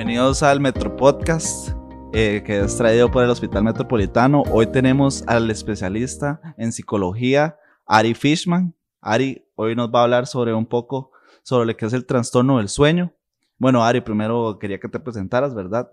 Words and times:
Bienvenidos 0.00 0.42
al 0.42 0.60
Metro 0.60 0.96
Podcast, 0.96 1.72
eh, 2.14 2.42
que 2.46 2.60
es 2.60 2.74
traído 2.78 3.10
por 3.10 3.22
el 3.22 3.28
Hospital 3.28 3.64
Metropolitano. 3.64 4.44
Hoy 4.50 4.66
tenemos 4.66 5.22
al 5.26 5.50
especialista 5.50 6.40
en 6.56 6.72
psicología, 6.72 7.58
Ari 7.84 8.14
Fishman. 8.14 8.74
Ari, 9.02 9.44
hoy 9.56 9.76
nos 9.76 9.90
va 9.90 10.00
a 10.00 10.04
hablar 10.04 10.26
sobre 10.26 10.54
un 10.54 10.64
poco 10.64 11.12
sobre 11.42 11.66
lo 11.66 11.76
que 11.76 11.84
es 11.84 11.92
el 11.92 12.06
trastorno 12.06 12.56
del 12.56 12.70
sueño. 12.70 13.12
Bueno, 13.58 13.84
Ari, 13.84 14.00
primero 14.00 14.58
quería 14.58 14.80
que 14.80 14.88
te 14.88 14.98
presentaras, 14.98 15.54
¿verdad? 15.54 15.90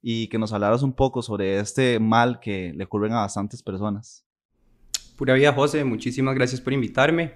Y 0.00 0.28
que 0.28 0.38
nos 0.38 0.52
hablaras 0.52 0.84
un 0.84 0.92
poco 0.92 1.20
sobre 1.20 1.58
este 1.58 1.98
mal 1.98 2.38
que 2.38 2.72
le 2.76 2.84
ocurren 2.84 3.12
a 3.12 3.22
bastantes 3.22 3.60
personas. 3.60 4.24
Pura 5.16 5.34
vida, 5.34 5.52
José, 5.52 5.82
muchísimas 5.82 6.36
gracias 6.36 6.60
por 6.60 6.74
invitarme. 6.74 7.32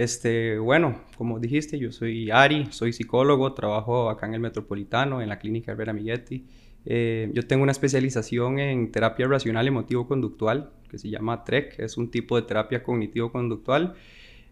Este, 0.00 0.58
bueno, 0.58 0.98
como 1.18 1.38
dijiste, 1.38 1.78
yo 1.78 1.92
soy 1.92 2.30
Ari, 2.30 2.68
soy 2.70 2.94
psicólogo, 2.94 3.52
trabajo 3.52 4.08
acá 4.08 4.24
en 4.24 4.32
el 4.32 4.40
Metropolitano, 4.40 5.20
en 5.20 5.28
la 5.28 5.38
clínica 5.38 5.72
Herrera 5.72 5.92
Milletti. 5.92 6.46
Eh, 6.86 7.30
yo 7.34 7.46
tengo 7.46 7.64
una 7.64 7.72
especialización 7.72 8.58
en 8.60 8.92
terapia 8.92 9.28
racional 9.28 9.68
emotivo-conductual, 9.68 10.70
que 10.88 10.96
se 10.96 11.10
llama 11.10 11.44
TREC, 11.44 11.80
es 11.80 11.98
un 11.98 12.10
tipo 12.10 12.36
de 12.36 12.46
terapia 12.48 12.82
cognitivo-conductual. 12.82 13.92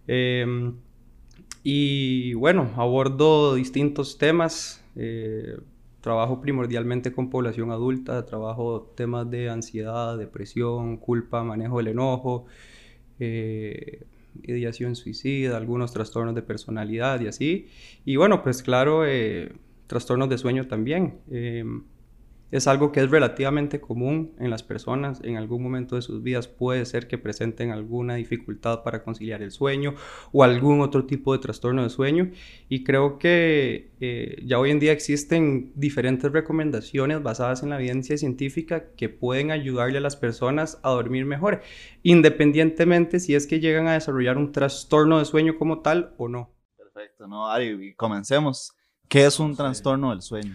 Em, 0.07 0.75
y 1.63 2.35
bueno, 2.35 2.71
abordo 2.77 3.55
distintos 3.55 4.19
temas. 4.19 4.85
Eh, 4.97 5.57
trabajo 6.03 6.43
primordialmente 6.43 7.11
con 7.11 7.31
población 7.31 7.71
adulta, 7.71 8.27
trabajo 8.27 8.93
temas 8.95 9.31
de 9.31 9.49
ansiedad, 9.49 10.19
depresión, 10.19 10.99
culpa, 10.99 11.43
manejo 11.43 11.79
del 11.79 11.89
enojo. 11.89 12.45
Eh, 13.19 14.05
ideación 14.45 14.97
suicida, 14.97 15.57
algunos 15.57 15.93
trastornos 15.93 16.35
de 16.35 16.43
personalidad 16.43 17.21
y 17.21 17.29
así. 17.29 17.69
Y 18.05 18.17
bueno, 18.17 18.43
pues 18.43 18.63
claro, 18.63 19.07
eh, 19.07 19.53
trastornos 19.87 20.29
de 20.29 20.39
sueño 20.39 20.67
también. 20.67 21.21
Em, 21.31 21.85
es 22.51 22.67
algo 22.67 22.93
que 22.93 23.01
es 23.01 23.11
relativamente 23.11 23.81
común 23.81 24.35
en 24.39 24.51
las 24.51 24.63
personas. 24.63 25.21
En 25.23 25.37
algún 25.37 25.63
momento 25.63 25.97
de 25.97 26.03
sus 26.03 26.23
vidas 26.23 26.49
puede 26.49 26.85
ser 26.87 27.09
que 27.09 27.19
presenten 27.19 27.71
alguna 27.71 28.15
dificultad 28.15 28.83
para 28.83 29.03
conciliar 29.03 29.43
el 29.43 29.51
sueño 29.51 29.95
o 30.33 30.45
algún 30.45 30.81
otro 30.81 31.05
tipo 31.05 31.33
de 31.33 31.41
trastorno 31.41 31.83
de 31.83 31.91
sueño. 31.91 32.31
Y 32.69 32.85
creo 32.85 33.19
que 33.19 33.93
eh, 34.01 34.43
ya 34.45 34.59
hoy 34.59 34.71
en 34.71 34.81
día 34.81 34.93
existen 34.93 35.73
diferentes 35.75 36.33
recomendaciones 36.33 37.23
basadas 37.23 37.63
en 37.63 37.71
la 37.71 37.77
evidencia 37.77 38.17
científica 38.17 38.93
que 38.97 39.09
pueden 39.09 39.51
ayudarle 39.51 39.99
a 39.99 40.03
las 40.03 40.17
personas 40.17 40.81
a 40.83 40.91
dormir 40.91 41.27
mejor, 41.27 41.63
independientemente 42.03 43.21
si 43.21 43.35
es 43.35 43.47
que 43.47 43.61
llegan 43.61 43.89
a 43.89 43.95
desarrollar 43.95 44.39
un 44.39 44.53
trastorno 44.53 45.19
de 45.19 45.25
sueño 45.25 45.59
como 45.59 45.81
tal 45.81 46.15
o 46.17 46.29
no. 46.29 46.55
Perfecto, 46.77 47.27
no, 47.27 47.49
Ari, 47.51 47.95
comencemos. 47.95 48.73
¿Qué 49.09 49.25
es 49.25 49.39
un 49.39 49.57
trastorno 49.57 50.11
del 50.11 50.23
sueño? 50.23 50.55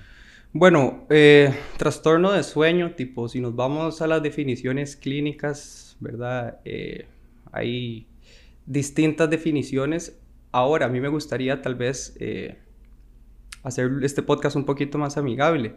Bueno, 0.56 1.08
eh, 1.10 1.52
trastorno 1.78 2.32
de 2.32 2.44
sueño, 2.44 2.94
tipo, 2.94 3.28
si 3.28 3.42
nos 3.42 3.56
vamos 3.56 4.04
a 4.04 4.08
las 4.08 4.22
definiciones 4.22 4.96
clínicas, 4.96 5.98
¿verdad? 6.00 6.60
Eh, 6.64 7.08
hay 7.52 8.08
distintas 8.68 9.32
definiciones. 9.32 10.22
Ahora, 10.52 10.86
a 10.86 10.90
mí 10.90 11.02
me 11.02 11.08
gustaría 11.08 11.64
tal 11.64 11.74
vez 11.74 12.16
eh, 12.20 12.60
hacer 13.64 13.90
este 14.04 14.22
podcast 14.22 14.56
un 14.56 14.66
poquito 14.66 15.00
más 15.00 15.18
amigable. 15.18 15.74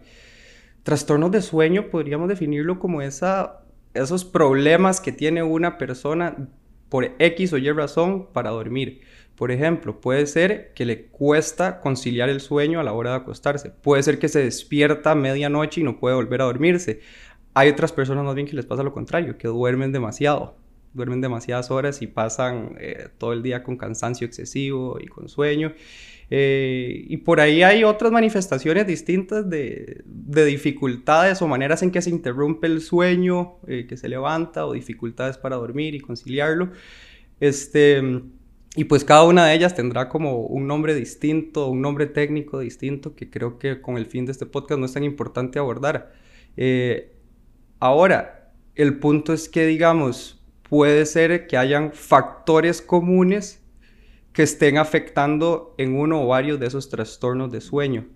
Trastorno 0.82 1.30
de 1.30 1.40
sueño 1.40 1.88
podríamos 1.88 2.28
definirlo 2.28 2.78
como 2.78 3.00
esa, 3.00 3.62
esos 3.94 4.26
problemas 4.26 5.00
que 5.00 5.10
tiene 5.10 5.42
una 5.42 5.78
persona 5.78 6.50
por 6.90 7.14
X 7.18 7.54
o 7.54 7.56
Y 7.56 7.70
razón 7.72 8.30
para 8.30 8.50
dormir. 8.50 9.00
Por 9.36 9.52
ejemplo, 9.52 10.00
puede 10.00 10.26
ser 10.26 10.72
que 10.74 10.86
le 10.86 11.06
cuesta 11.06 11.80
conciliar 11.80 12.30
el 12.30 12.40
sueño 12.40 12.80
a 12.80 12.82
la 12.82 12.94
hora 12.94 13.10
de 13.10 13.16
acostarse. 13.16 13.70
Puede 13.70 14.02
ser 14.02 14.18
que 14.18 14.28
se 14.28 14.42
despierta 14.42 15.10
a 15.10 15.14
medianoche 15.14 15.82
y 15.82 15.84
no 15.84 16.00
puede 16.00 16.16
volver 16.16 16.40
a 16.40 16.44
dormirse. 16.44 17.00
Hay 17.52 17.68
otras 17.68 17.92
personas 17.92 18.24
más 18.24 18.34
bien 18.34 18.46
que 18.46 18.56
les 18.56 18.64
pasa 18.64 18.82
lo 18.82 18.92
contrario, 18.92 19.36
que 19.36 19.48
duermen 19.48 19.92
demasiado. 19.92 20.56
Duermen 20.94 21.20
demasiadas 21.20 21.70
horas 21.70 22.00
y 22.00 22.06
pasan 22.06 22.76
eh, 22.80 23.08
todo 23.18 23.34
el 23.34 23.42
día 23.42 23.62
con 23.62 23.76
cansancio 23.76 24.26
excesivo 24.26 24.98
y 25.00 25.06
con 25.06 25.28
sueño. 25.28 25.74
Eh, 26.30 27.04
y 27.06 27.18
por 27.18 27.38
ahí 27.38 27.62
hay 27.62 27.84
otras 27.84 28.10
manifestaciones 28.10 28.86
distintas 28.86 29.48
de, 29.48 30.02
dificultades 30.06 31.42
o 31.42 31.46
maneras 31.46 31.82
en 31.82 31.90
que 31.90 32.00
se 32.00 32.08
interrumpe 32.08 32.66
el 32.66 32.80
sueño, 32.80 33.58
eh, 33.66 33.86
que 33.86 33.98
se 33.98 34.08
levanta, 34.08 34.64
o 34.66 34.72
dificultades 34.72 35.36
para 35.36 35.56
dormir 35.56 35.94
y 35.94 36.00
conciliarlo. 36.00 36.70
Este 37.38 38.02
y 38.76 38.84
pues 38.84 39.04
cada 39.04 39.24
una 39.24 39.46
de 39.46 39.54
ellas 39.54 39.74
tendrá 39.74 40.08
como 40.08 40.40
un 40.40 40.66
nombre 40.66 40.94
distinto, 40.94 41.68
un 41.68 41.80
nombre 41.80 42.06
técnico 42.06 42.58
distinto, 42.58 43.14
que 43.14 43.30
creo 43.30 43.58
que 43.58 43.80
con 43.80 43.96
el 43.96 44.04
fin 44.06 44.26
de 44.26 44.32
este 44.32 44.44
podcast 44.44 44.78
no 44.78 44.86
es 44.86 44.92
tan 44.92 45.02
importante 45.02 45.58
abordar. 45.58 46.12
Eh, 46.58 47.14
ahora, 47.80 48.52
el 48.74 48.98
punto 48.98 49.32
es 49.32 49.48
que, 49.48 49.64
digamos, 49.64 50.44
puede 50.68 51.06
ser 51.06 51.46
que 51.46 51.56
hayan 51.56 51.92
factores 51.92 52.82
comunes 52.82 53.62
que 54.34 54.42
estén 54.42 54.76
afectando 54.76 55.74
en 55.78 55.96
uno 55.96 56.22
o 56.22 56.26
varios 56.26 56.60
de 56.60 56.66
esos 56.66 56.90
trastornos 56.90 57.50
de 57.50 57.62
sueño. 57.62 58.06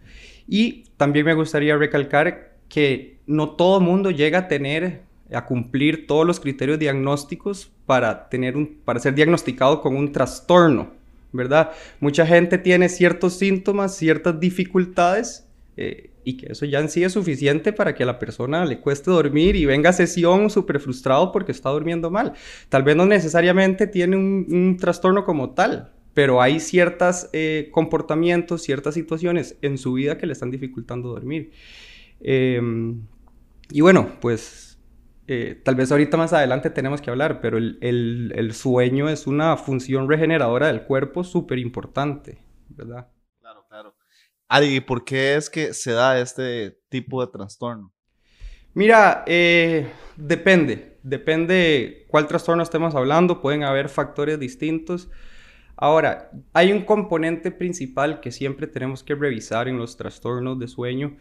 Y 0.47 0.85
también 0.99 1.25
me 1.25 1.33
gustaría 1.33 1.77
recalcar 1.79 2.59
que 2.69 3.21
no 3.27 3.57
todo 3.57 3.81
mundo 3.81 4.11
llega 4.11 4.41
a 4.41 4.49
tener 4.49 5.05
a 5.33 5.45
cumplir 5.45 6.07
todos 6.07 6.27
los 6.27 6.41
criterios 6.41 6.79
diagnósticos 6.79 7.71
para, 7.87 8.29
tener 8.29 8.57
un, 8.57 8.79
para 8.85 9.01
ser 9.01 9.15
diagnosticado 9.15 9.81
con 9.81 9.97
un 9.97 10.13
trastorno, 10.13 10.91
¿verdad? 11.33 11.71
Mucha 12.01 12.27
gente 12.27 12.59
tiene 12.59 12.89
ciertos 12.89 13.35
síntomas, 13.35 13.97
ciertas 13.97 14.39
dificultades 14.41 15.47
eh, 15.77 16.11
y 16.25 16.37
que 16.37 16.53
eso 16.53 16.67
ya 16.67 16.81
en 16.81 16.89
sí 16.89 17.03
es 17.05 17.13
suficiente 17.13 17.73
para 17.73 17.95
que 17.95 18.03
a 18.03 18.07
la 18.07 18.19
persona 18.19 18.65
le 18.65 18.81
cueste 18.81 19.11
dormir 19.11 19.57
y 19.57 19.65
venga 19.65 19.91
a 19.91 19.93
sesión 19.93 20.51
súper 20.51 20.81
frustrado 20.81 21.33
porque 21.33 21.53
está 21.53 21.71
durmiendo 21.71 22.11
mal. 22.11 22.35
Tal 22.69 22.83
vez 22.83 22.97
no 22.97 23.07
necesariamente 23.07 23.87
tiene 23.87 24.17
un, 24.17 24.77
trastorno 24.79 25.25
como 25.25 25.51
tal, 25.51 25.93
pero 26.13 26.43
hay 26.43 26.61
ciertos 26.61 27.29
eh, 27.33 27.71
comportamientos, 27.73 28.63
ciertas 28.63 28.95
situaciones 28.95 29.57
en 29.63 29.79
su 29.79 29.95
vida 29.95 30.19
que 30.19 30.27
le 30.27 30.33
están 30.33 30.51
dificultando 30.51 31.09
dormir. 31.09 31.53
Em, 32.21 33.01
y 33.71 33.81
bueno, 33.81 34.09
pues 34.21 34.70
eh, 35.33 35.55
tal 35.55 35.77
vez 35.77 35.93
ahorita 35.93 36.17
más 36.17 36.33
adelante 36.33 36.71
tenemos 36.71 37.01
que 37.01 37.09
hablar, 37.09 37.41
pero 37.41 37.57
el, 37.57 38.51
sueño 38.53 39.09
es 39.09 39.29
una 39.29 39.57
función 39.57 40.09
regeneradora 40.09 40.67
del 40.67 40.83
cuerpo 40.83 41.23
súper 41.23 41.61
importante, 41.61 42.39
¿verdad? 42.69 43.07
Claro, 43.39 43.65
claro. 43.69 43.95
Ari, 44.49 44.81
¿por 44.81 45.05
qué 45.05 45.37
es 45.37 45.49
que 45.49 45.73
se 45.73 45.93
da 45.93 46.19
este 46.19 46.81
tipo 46.89 47.25
de 47.25 47.31
trastorno? 47.31 47.93
Mira, 48.75 49.23
eh, 49.25 49.89
depende, 50.17 50.99
depende 51.05 52.07
cuál 52.09 52.27
trastorno 52.27 52.65
estemos 52.65 52.97
hablando, 52.97 53.41
pueden 53.41 53.63
haber 53.63 53.89
factores 53.89 54.37
distintos. 54.41 55.13
Ahora, 55.77 56.33
hay 56.53 56.73
un 56.73 56.83
componente 56.83 57.53
principal 57.53 58.19
que 58.19 58.33
siempre 58.33 58.67
tenemos 58.67 59.05
que 59.05 59.15
revisar 59.15 59.69
en 59.69 59.79
los 59.79 59.97
trastornos 59.97 60.59
de 60.59 60.67
sueño 60.67 61.19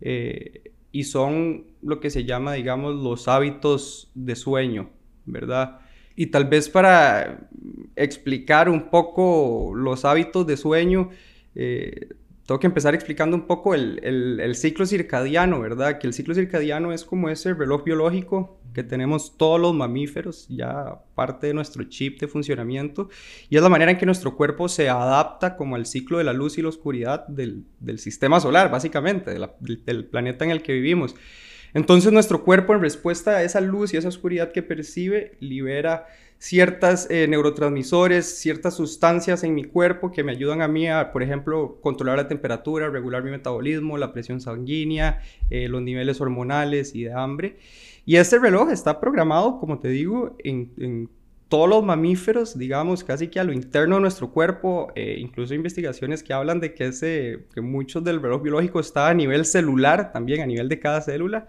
eh, 0.00 0.74
y 0.98 1.04
son 1.04 1.68
lo 1.80 2.00
que 2.00 2.10
se 2.10 2.24
llama, 2.24 2.54
digamos, 2.54 2.96
los 2.96 3.28
hábitos 3.28 4.10
de 4.16 4.34
sueño, 4.34 4.90
¿verdad? 5.26 5.78
Y 6.16 6.26
tal 6.26 6.46
vez 6.46 6.68
para 6.68 7.48
explicar 7.94 8.68
un 8.68 8.90
poco 8.90 9.72
los 9.76 10.04
hábitos 10.04 10.44
de 10.48 10.56
sueño, 10.56 11.10
eh, 11.54 12.08
tengo 12.44 12.58
que 12.58 12.66
empezar 12.66 12.96
explicando 12.96 13.36
un 13.36 13.46
poco 13.46 13.76
el, 13.76 14.00
el, 14.02 14.56
ciclo 14.56 14.86
circadiano, 14.86 15.60
¿verdad? 15.60 16.00
Que 16.00 16.08
el 16.08 16.14
ciclo 16.14 16.34
circadiano 16.34 16.92
es 16.92 17.04
como 17.04 17.28
ese 17.28 17.54
reloj 17.54 17.84
biológico 17.84 18.57
que 18.74 18.82
tenemos 18.82 19.36
todos 19.36 19.60
los 19.60 19.74
mamíferos, 19.74 20.46
ya 20.48 21.00
parte 21.14 21.48
de 21.48 21.54
nuestro 21.54 21.84
chip 21.84 22.20
de 22.20 22.28
funcionamiento, 22.28 23.08
y 23.48 23.56
es 23.56 23.62
la 23.62 23.68
manera 23.68 23.90
en 23.90 23.98
que 23.98 24.06
nuestro 24.06 24.36
cuerpo 24.36 24.68
se 24.68 24.88
adapta 24.88 25.56
como 25.56 25.76
al 25.76 25.86
ciclo 25.86 26.18
de 26.18 26.24
la 26.24 26.32
luz 26.32 26.58
y 26.58 26.62
la 26.62 26.68
oscuridad 26.68 27.26
del, 27.28 27.64
del 27.80 27.98
sistema 27.98 28.40
solar, 28.40 28.70
básicamente, 28.70 29.34
del 29.60 30.04
planeta 30.06 30.44
en 30.44 30.50
el 30.50 30.62
que 30.62 30.72
vivimos. 30.72 31.14
Entonces 31.74 32.12
nuestro 32.12 32.44
cuerpo 32.44 32.74
en 32.74 32.80
respuesta 32.80 33.32
a 33.32 33.42
esa 33.42 33.60
luz 33.60 33.92
y 33.92 33.98
esa 33.98 34.08
oscuridad 34.08 34.52
que 34.52 34.62
percibe 34.62 35.36
libera 35.40 36.06
ciertas 36.38 37.10
eh, 37.10 37.26
neurotransmisores, 37.28 38.38
ciertas 38.38 38.74
sustancias 38.74 39.42
en 39.42 39.54
mi 39.54 39.64
cuerpo 39.64 40.12
que 40.12 40.22
me 40.22 40.32
ayudan 40.32 40.62
a 40.62 40.68
mí 40.68 40.88
a, 40.88 41.12
por 41.12 41.22
ejemplo, 41.22 41.78
controlar 41.82 42.16
la 42.16 42.28
temperatura, 42.28 42.88
regular 42.88 43.24
mi 43.24 43.30
metabolismo, 43.30 43.98
la 43.98 44.12
presión 44.12 44.40
sanguínea, 44.40 45.20
eh, 45.50 45.68
los 45.68 45.82
niveles 45.82 46.20
hormonales 46.20 46.94
y 46.94 47.04
de 47.04 47.12
hambre. 47.12 47.58
Y 48.08 48.16
este 48.16 48.38
reloj 48.38 48.70
está 48.70 49.00
programado, 49.00 49.58
como 49.60 49.80
te 49.80 49.88
digo, 49.88 50.34
en, 50.42 51.10
todos 51.48 51.68
los 51.68 51.84
mamíferos, 51.84 52.56
digamos, 52.56 53.04
casi 53.04 53.28
que 53.28 53.38
a 53.38 53.44
lo 53.44 53.52
interno 53.52 53.96
de 53.96 54.00
nuestro 54.00 54.32
cuerpo, 54.32 54.90
eh, 54.94 55.16
incluso 55.18 55.52
investigaciones 55.52 56.22
que 56.22 56.32
hablan 56.32 56.58
de 56.58 56.72
que, 56.72 56.86
ese, 56.86 57.44
que 57.52 57.60
muchos 57.60 58.02
del 58.04 58.22
reloj 58.22 58.40
biológico 58.40 58.80
está 58.80 59.08
a 59.08 59.14
nivel 59.14 59.44
celular, 59.44 60.10
también 60.10 60.40
a 60.40 60.46
nivel 60.46 60.70
de 60.70 60.78
cada 60.78 61.02
célula. 61.02 61.48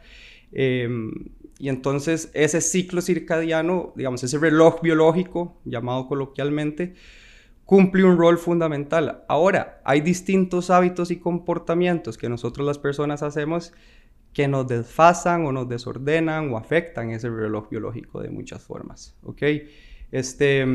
Em, 0.52 1.30
y 1.60 1.70
entonces 1.70 2.30
ese 2.34 2.60
ciclo 2.60 3.02
circadiano, 3.02 3.94
digamos, 3.96 4.22
ese 4.26 4.38
reloj 4.38 4.82
biológico, 4.82 5.62
llamado 5.64 6.10
coloquialmente, 6.10 6.94
cumple 7.64 8.04
un 8.04 8.18
rol 8.18 8.38
fundamental. 8.38 9.24
Ahora, 9.30 9.80
hay 9.86 10.02
distintos 10.02 10.72
hábitos 10.72 11.10
y 11.10 11.20
comportamientos 11.20 12.18
que 12.18 12.28
nosotros 12.28 12.68
las 12.68 12.80
personas 12.80 13.24
hacemos 13.24 13.72
que 14.34 14.48
nos 14.48 14.68
desfasan 14.68 15.46
o 15.46 15.52
nos 15.52 15.68
desordenan 15.68 16.52
o 16.52 16.58
afectan 16.58 17.12
ese 17.12 17.30
reloj 17.30 17.70
biológico 17.70 18.22
de 18.22 18.30
muchas 18.30 18.64
formas, 18.64 19.18
¿ok? 19.24 19.44
Este, 20.12 20.66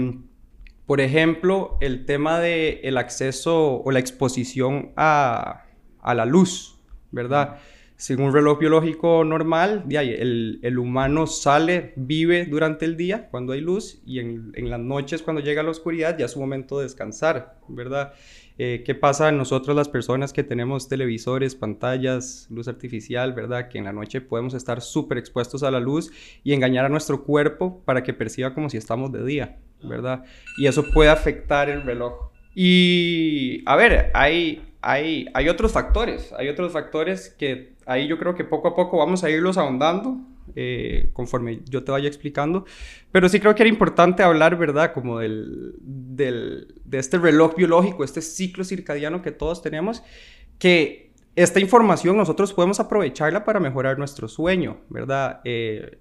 por 0.87 1.01
ejemplo, 1.01 1.79
el 1.81 2.05
tema 2.05 2.41
del 2.41 2.81
el 2.83 2.99
acceso 2.99 3.83
o 3.83 3.91
la 3.91 4.01
exposición 4.01 4.93
a, 4.97 5.65
a 6.01 6.15
la 6.15 6.27
luz, 6.27 6.79
¿verdad? 7.11 7.59
Según 7.97 8.27
un 8.27 8.35
reloj 8.35 8.59
biológico 8.59 9.25
normal, 9.25 9.85
el, 9.89 10.59
el, 10.63 10.79
humano 10.79 11.29
sale, 11.29 11.93
vive 11.97 12.45
durante 12.45 12.85
el 12.85 12.97
día 12.97 13.29
cuando 13.31 13.53
hay 13.53 13.61
luz 13.61 14.03
y 14.05 14.19
en, 14.19 14.53
en, 14.57 14.69
las 14.69 14.81
noches 14.81 15.23
cuando 15.23 15.41
llega 15.41 15.63
la 15.63 15.71
oscuridad 15.71 16.19
ya 16.19 16.25
es 16.25 16.33
su 16.33 16.41
momento 16.41 16.79
de 16.79 16.85
descansar, 16.85 17.61
¿verdad? 17.69 18.13
Eh, 18.57 18.85
¿Qué 18.87 18.95
pasa 18.95 19.31
en 19.31 19.37
nosotros 19.37 19.75
las 19.75 19.89
personas 19.89 20.33
que 20.33 20.45
tenemos 20.45 20.89
televisores, 20.89 21.57
pantallas, 21.57 22.47
luz 22.51 22.69
artificial, 22.69 23.33
¿verdad? 23.33 23.69
Que 23.69 23.79
en 23.79 23.85
la 23.85 23.93
noche 23.93 24.21
podemos 24.21 24.55
estar 24.55 24.81
súper 24.81 25.19
expuestos 25.19 25.65
a 25.65 25.73
la 25.73 25.81
luz 25.81 26.13
y 26.45 26.53
engañar 26.53 26.85
a 26.85 26.89
nuestro 26.89 27.25
cuerpo 27.25 27.83
para 27.85 28.05
que 28.05 28.15
perciba 28.15 28.55
como 28.55 28.71
si 28.71 28.77
estamos 28.77 29.11
de 29.11 29.25
día, 29.25 29.59
¿verdad? 29.83 30.25
Y 30.57 30.67
eso 30.67 30.85
puede 30.93 31.11
afectar 31.11 31.69
el 31.69 31.83
reloj. 31.83 32.31
Y, 32.55 33.65
a 33.67 33.75
ver, 33.75 34.13
hay, 34.15 34.63
hay, 34.81 35.27
hay 35.35 35.49
otros 35.49 35.73
factores, 35.73 36.33
hay 36.39 36.49
otros 36.49 36.73
factores 36.73 37.31
que 37.37 37.75
ahí 37.87 38.07
yo 38.07 38.19
creo 38.19 38.37
que 38.37 38.45
poco 38.45 38.69
a 38.69 38.77
poco 38.77 38.99
vamos 38.99 39.25
a 39.25 39.31
irlos 39.31 39.59
ahondando 39.59 40.21
eh, 40.57 41.11
conforme 41.13 41.61
yo 41.69 41.85
te 41.85 41.93
vaya 41.93 42.09
explicando, 42.09 42.65
pero 43.13 43.29
sí 43.29 43.41
creo 43.41 43.55
que 43.55 43.63
era 43.63 43.71
importante 43.71 44.23
hablar, 44.23 44.57
¿verdad? 44.57 44.93
Como 44.93 45.19
del, 45.19 45.75
del, 45.81 46.75
de 46.85 46.99
este 46.99 47.19
reloj 47.19 47.55
biológico, 47.57 48.05
este 48.05 48.23
ciclo 48.23 48.65
circadiano 48.65 49.23
que 49.23 49.31
todos 49.31 49.63
tenemos, 49.63 50.03
que 50.59 51.13
esta 51.37 51.61
información 51.61 52.17
nosotros 52.17 52.53
podemos 52.53 52.79
aprovecharla 52.81 53.45
para 53.45 53.59
mejorar 53.61 53.99
nuestro 53.99 54.29
sueño, 54.29 54.79
¿verdad? 54.89 55.41
Eh, 55.45 55.99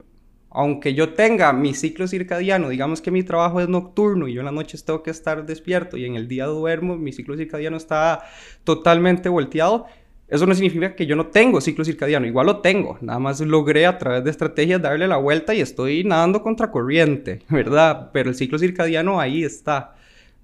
aunque 0.56 0.94
yo 0.94 1.14
tenga 1.14 1.52
mi 1.52 1.74
ciclo 1.74 2.08
circadiano, 2.08 2.70
digamos 2.70 3.02
que 3.02 3.10
mi 3.10 3.24
trabajo 3.24 3.60
es 3.60 3.68
nocturno 3.68 4.28
y 4.28 4.34
yo 4.34 4.42
en 4.42 4.46
las 4.46 4.54
noches 4.54 4.86
tengo 4.86 5.02
que 5.02 5.10
estar 5.10 5.48
despierto 5.48 5.98
y 5.98 6.06
en 6.06 6.16
el 6.16 6.28
día 6.28 6.46
duermo, 6.46 6.96
mi 6.96 7.12
ciclo 7.12 7.36
circadiano 7.36 7.76
está 7.76 8.24
totalmente 8.64 9.30
volteado, 9.30 9.88
eso 10.28 10.46
no 10.46 10.56
significa 10.56 10.96
que 10.96 11.06
yo 11.06 11.16
no 11.16 11.28
tengo 11.28 11.62
ciclo 11.62 11.86
circadiano, 11.86 12.26
igual 12.26 12.48
lo 12.48 12.62
tengo, 12.62 12.98
nada 13.02 13.20
más 13.20 13.40
logré 13.42 13.86
a 13.86 13.98
través 13.98 14.24
de 14.24 14.32
estrategias 14.32 14.82
darle 14.82 15.08
la 15.08 15.18
vuelta 15.18 15.54
y 15.54 15.62
estoy 15.62 16.04
nadando 16.04 16.42
contra 16.42 16.72
corriente, 16.72 17.44
¿verdad? 17.50 18.10
Pero 18.14 18.30
el 18.30 18.36
ciclo 18.36 18.58
circadiano 18.58 19.20
ahí 19.20 19.44
está. 19.44 19.96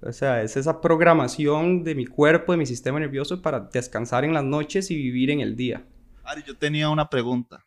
O 0.02 0.12
sea, 0.12 0.42
es 0.42 0.56
esa 0.56 0.80
programación 0.80 1.84
de 1.84 1.94
mi 1.94 2.06
cuerpo, 2.06 2.52
de 2.52 2.58
mi 2.58 2.66
sistema 2.66 2.98
nervioso 3.00 3.42
para 3.42 3.60
descansar 3.60 4.24
en 4.24 4.32
las 4.32 4.44
noches 4.44 4.90
y 4.90 4.96
vivir 4.96 5.30
en 5.30 5.40
el 5.40 5.56
día. 5.56 5.84
Ari, 6.24 6.42
yo 6.46 6.56
tenía 6.56 6.88
una 6.88 7.10
pregunta. 7.10 7.66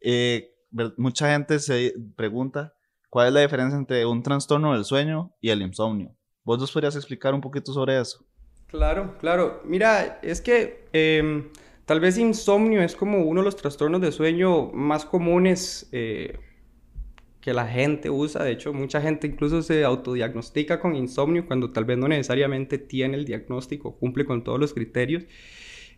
Eh, 0.00 0.54
mucha 0.96 1.32
gente 1.32 1.58
se 1.58 1.94
pregunta 2.14 2.74
cuál 3.10 3.28
es 3.28 3.32
la 3.32 3.40
diferencia 3.40 3.76
entre 3.76 4.06
un 4.06 4.22
trastorno 4.22 4.74
del 4.74 4.84
sueño 4.84 5.32
y 5.40 5.50
el 5.50 5.62
insomnio. 5.62 6.14
¿Vos 6.44 6.60
nos 6.60 6.70
podrías 6.70 6.94
explicar 6.94 7.34
un 7.34 7.40
poquito 7.40 7.72
sobre 7.72 8.00
eso? 8.00 8.24
Claro, 8.68 9.16
claro. 9.18 9.62
Mira, 9.64 10.18
es 10.22 10.40
que 10.40 10.88
em, 10.92 11.50
tal 11.84 12.00
vez 12.00 12.18
insomnio 12.18 12.82
es 12.82 12.96
como 12.96 13.22
uno 13.22 13.40
de 13.40 13.44
los 13.44 13.56
trastornos 13.56 14.00
de 14.00 14.10
sueño 14.12 14.72
más 14.72 15.04
comunes 15.04 15.88
eh, 15.92 16.38
que 17.40 17.52
la 17.54 17.66
gente 17.68 18.10
usa. 18.10 18.42
De 18.42 18.50
hecho, 18.52 18.72
mucha 18.72 19.00
gente 19.00 19.28
incluso 19.28 19.62
se 19.62 19.84
autodiagnostica 19.84 20.80
con 20.80 20.96
insomnio 20.96 21.46
cuando 21.46 21.72
tal 21.72 21.84
vez 21.84 21.96
no 21.98 22.08
necesariamente 22.08 22.78
tiene 22.78 23.16
el 23.16 23.24
diagnóstico, 23.24 23.96
cumple 23.96 24.24
con 24.24 24.42
todos 24.42 24.58
los 24.58 24.74
criterios. 24.74 25.24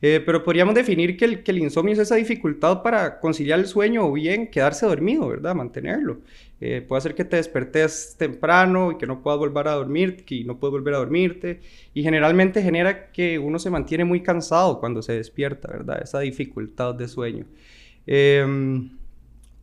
Eh, 0.00 0.22
pero 0.24 0.44
podríamos 0.44 0.74
definir 0.74 1.16
que 1.16 1.24
el, 1.24 1.58
insomnio 1.58 1.92
es 1.92 1.98
esa 1.98 2.14
dificultad 2.14 2.82
para 2.82 3.18
conciliar 3.18 3.58
el 3.58 3.66
sueño 3.66 4.06
o 4.06 4.12
bien 4.12 4.46
quedarse 4.48 4.86
dormido, 4.86 5.28
¿verdad? 5.28 5.54
Mantenerlo. 5.54 6.18
Eh, 6.60 6.84
puede 6.86 6.98
hacer 6.98 7.14
que 7.14 7.24
te 7.24 7.36
despertes 7.36 8.14
temprano 8.16 8.92
y 8.92 8.98
que 8.98 9.06
no 9.06 9.22
puedas 9.22 9.38
volver 9.38 9.68
a 9.68 9.72
dormir, 9.72 10.24
que 10.24 10.44
no 10.44 10.58
puedes 10.58 10.72
volver 10.72 10.94
a 10.94 10.98
dormirte. 10.98 11.60
Y 11.94 12.02
generalmente 12.02 12.62
genera 12.62 13.10
que 13.10 13.38
uno 13.38 13.58
se 13.58 13.70
mantiene 13.70 14.04
muy 14.04 14.22
cansado 14.22 14.78
cuando 14.78 15.02
se 15.02 15.14
despierta, 15.14 15.68
¿verdad? 15.68 16.00
Esa 16.02 16.20
dificultad 16.20 16.94
de 16.94 17.08
sueño. 17.08 17.46
Eh, 18.06 18.46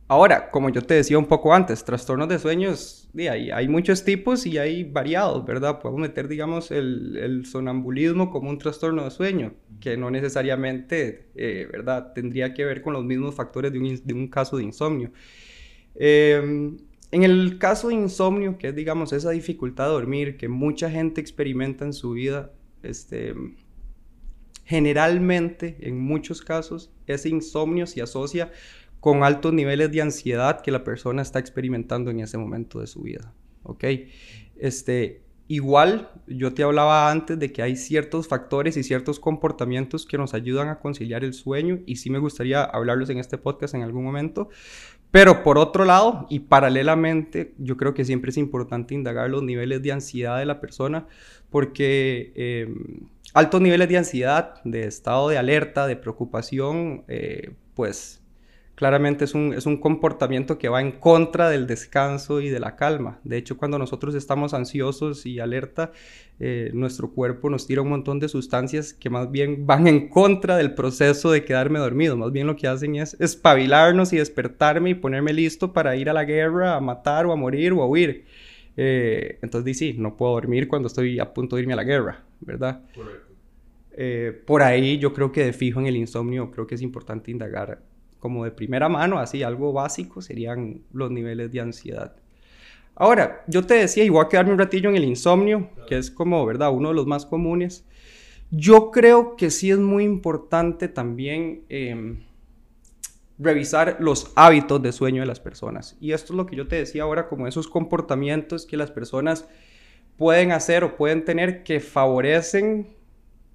Ahora, 0.08 0.50
como 0.52 0.68
yo 0.70 0.82
te 0.82 0.94
decía 0.94 1.18
un 1.18 1.26
poco 1.26 1.52
antes, 1.52 1.84
trastornos 1.84 2.28
de 2.28 2.38
sueños, 2.38 3.05
hay, 3.24 3.50
hay 3.50 3.68
muchos 3.68 4.04
tipos 4.04 4.46
y 4.46 4.58
hay 4.58 4.84
variados, 4.84 5.44
¿verdad? 5.46 5.80
Podemos 5.80 6.02
meter, 6.02 6.28
digamos, 6.28 6.70
el, 6.70 7.44
sonambulismo 7.46 8.30
como 8.30 8.50
un 8.50 8.58
trastorno 8.58 9.04
de 9.04 9.10
sueño, 9.10 9.54
que 9.80 9.96
no 9.96 10.10
necesariamente, 10.10 11.28
eh, 11.34 11.66
¿verdad? 11.72 12.12
Tendría 12.14 12.52
que 12.52 12.64
ver 12.64 12.82
con 12.82 12.92
los 12.92 13.04
mismos 13.04 13.34
factores 13.34 13.72
de 13.72 14.14
un, 14.14 14.28
caso 14.28 14.58
de 14.58 14.64
insomnio. 14.64 15.12
Em, 15.94 16.76
en 17.10 17.22
el 17.22 17.58
caso 17.58 17.88
de 17.88 17.94
insomnio, 17.94 18.58
que 18.58 18.68
es, 18.68 18.74
digamos, 18.74 19.12
esa 19.12 19.30
dificultad 19.30 19.86
de 19.86 19.92
dormir 19.92 20.36
que 20.36 20.48
mucha 20.48 20.90
gente 20.90 21.20
experimenta 21.20 21.84
en 21.84 21.94
su 21.94 22.12
vida, 22.12 22.52
este, 22.82 23.34
generalmente, 24.64 25.76
en 25.80 25.98
muchos 25.98 26.42
casos, 26.42 26.92
ese 27.06 27.30
insomnio 27.30 27.86
se 27.86 28.02
asocia 28.02 28.52
con 29.06 29.22
altos 29.22 29.52
niveles 29.52 29.92
de 29.92 30.02
ansiedad 30.02 30.62
que 30.62 30.72
la 30.72 30.82
persona 30.82 31.22
está 31.22 31.38
experimentando 31.38 32.10
en 32.10 32.18
ese 32.18 32.38
momento 32.38 32.80
de 32.80 32.88
su 32.88 33.02
vida. 33.02 33.32
¿Ok? 33.62 33.84
Este, 34.56 35.22
igual, 35.46 36.10
yo 36.26 36.52
te 36.52 36.64
hablaba 36.64 37.08
antes 37.12 37.38
de 37.38 37.52
que 37.52 37.62
hay 37.62 37.76
ciertos 37.76 38.26
factores 38.26 38.76
y 38.76 38.82
ciertos 38.82 39.20
comportamientos 39.20 40.06
que 40.06 40.18
nos 40.18 40.34
ayudan 40.34 40.70
a 40.70 40.80
conciliar 40.80 41.22
el 41.22 41.34
sueño 41.34 41.78
y 41.86 41.94
sí 41.94 42.10
me 42.10 42.18
gustaría 42.18 42.64
hablarlos 42.64 43.08
en 43.08 43.18
este 43.18 43.38
podcast 43.38 43.76
en 43.76 43.82
algún 43.82 44.02
momento. 44.02 44.48
Pero 45.12 45.44
por 45.44 45.56
otro 45.56 45.84
lado 45.84 46.26
y 46.28 46.40
paralelamente, 46.40 47.54
yo 47.58 47.76
creo 47.76 47.94
que 47.94 48.04
siempre 48.04 48.30
es 48.30 48.36
importante 48.38 48.92
indagar 48.92 49.30
los 49.30 49.44
niveles 49.44 49.84
de 49.84 49.92
ansiedad 49.92 50.36
de 50.36 50.46
la 50.46 50.60
persona 50.60 51.06
porque 51.48 52.32
em, 52.34 53.06
altos 53.34 53.60
niveles 53.60 53.88
de 53.88 53.98
ansiedad, 53.98 54.60
de 54.64 54.88
estado 54.88 55.28
de 55.28 55.38
alerta, 55.38 55.86
de 55.86 55.94
preocupación, 55.94 57.04
eh, 57.06 57.52
pues 57.76 58.25
claramente 58.76 59.24
es 59.24 59.34
un, 59.34 59.54
es 59.54 59.66
un 59.66 59.78
comportamiento 59.78 60.58
que 60.58 60.68
va 60.68 60.80
en 60.82 60.92
contra 60.92 61.48
del 61.48 61.66
descanso 61.66 62.40
y 62.40 62.50
de 62.50 62.60
la 62.60 62.76
calma. 62.76 63.18
De 63.24 63.38
hecho, 63.38 63.56
cuando 63.56 63.78
nosotros 63.78 64.14
estamos 64.14 64.52
ansiosos 64.52 65.24
y 65.24 65.40
alerta, 65.40 65.92
eh, 66.38 66.70
nuestro 66.74 67.10
cuerpo 67.10 67.48
nos 67.48 67.66
tira 67.66 67.80
un 67.80 67.88
montón 67.88 68.20
de 68.20 68.28
sustancias 68.28 68.92
que 68.92 69.08
más 69.08 69.30
bien 69.32 69.66
van 69.66 69.86
en 69.86 70.08
contra 70.08 70.58
del 70.58 70.74
proceso 70.74 71.32
de 71.32 71.44
quedarme 71.44 71.78
dormido. 71.78 72.18
Más 72.18 72.30
bien 72.32 72.46
lo 72.46 72.54
que 72.54 72.68
hacen 72.68 72.96
es 72.96 73.18
espabilarnos 73.18 74.12
y 74.12 74.18
despertarme 74.18 74.90
y 74.90 74.94
ponerme 74.94 75.32
listo 75.32 75.72
para 75.72 75.96
ir 75.96 76.10
a 76.10 76.12
la 76.12 76.24
guerra, 76.24 76.76
a 76.76 76.80
matar 76.80 77.24
o 77.24 77.32
a 77.32 77.36
morir 77.36 77.72
o 77.72 77.82
a 77.82 77.86
huir. 77.86 78.26
Eh, 78.76 79.38
entonces, 79.40 79.78
sí, 79.78 79.94
no 79.96 80.18
puedo 80.18 80.32
dormir 80.32 80.68
cuando 80.68 80.88
estoy 80.88 81.18
a 81.18 81.32
punto 81.32 81.56
de 81.56 81.62
irme 81.62 81.72
a 81.72 81.76
la 81.76 81.84
guerra, 81.84 82.24
¿verdad? 82.40 82.82
Correcto. 82.94 83.26
Eh, 83.98 84.38
por 84.44 84.62
ahí 84.62 84.98
yo 84.98 85.14
creo 85.14 85.32
que 85.32 85.46
de 85.46 85.54
fijo 85.54 85.80
en 85.80 85.86
el 85.86 85.96
insomnio 85.96 86.50
creo 86.50 86.66
que 86.66 86.74
es 86.74 86.82
importante 86.82 87.30
indagar 87.30 87.80
como 88.26 88.44
de 88.44 88.50
primera 88.50 88.88
mano, 88.88 89.20
así 89.20 89.44
algo 89.44 89.72
básico, 89.72 90.20
serían 90.20 90.82
los 90.92 91.12
niveles 91.12 91.52
de 91.52 91.60
ansiedad. 91.60 92.16
Ahora, 92.96 93.44
yo 93.46 93.64
te 93.64 93.74
decía, 93.74 94.02
y 94.02 94.08
voy 94.08 94.24
a 94.24 94.28
quedarme 94.28 94.52
un 94.52 94.58
ratillo 94.58 94.90
en 94.90 94.96
el 94.96 95.04
insomnio, 95.04 95.70
que 95.86 95.96
es 95.96 96.10
como, 96.10 96.44
¿verdad?, 96.44 96.72
uno 96.72 96.88
de 96.88 96.96
los 96.96 97.06
más 97.06 97.24
comunes. 97.24 97.86
Yo 98.50 98.90
creo 98.90 99.36
que 99.36 99.52
sí 99.52 99.70
es 99.70 99.78
muy 99.78 100.02
importante 100.02 100.88
también 100.88 101.62
em, 101.68 102.24
revisar 103.38 103.98
los 104.00 104.32
hábitos 104.34 104.82
de 104.82 104.90
sueño 104.90 105.20
de 105.20 105.26
las 105.28 105.38
personas. 105.38 105.96
Y 106.00 106.10
esto 106.10 106.32
es 106.32 106.36
lo 106.36 106.46
que 106.46 106.56
yo 106.56 106.66
te 106.66 106.74
decía 106.74 107.04
ahora, 107.04 107.28
como 107.28 107.46
esos 107.46 107.68
comportamientos 107.68 108.66
que 108.66 108.76
las 108.76 108.90
personas 108.90 109.46
pueden 110.16 110.50
hacer 110.50 110.82
o 110.82 110.96
pueden 110.96 111.24
tener 111.24 111.62
que 111.62 111.78
favorecen 111.78 112.88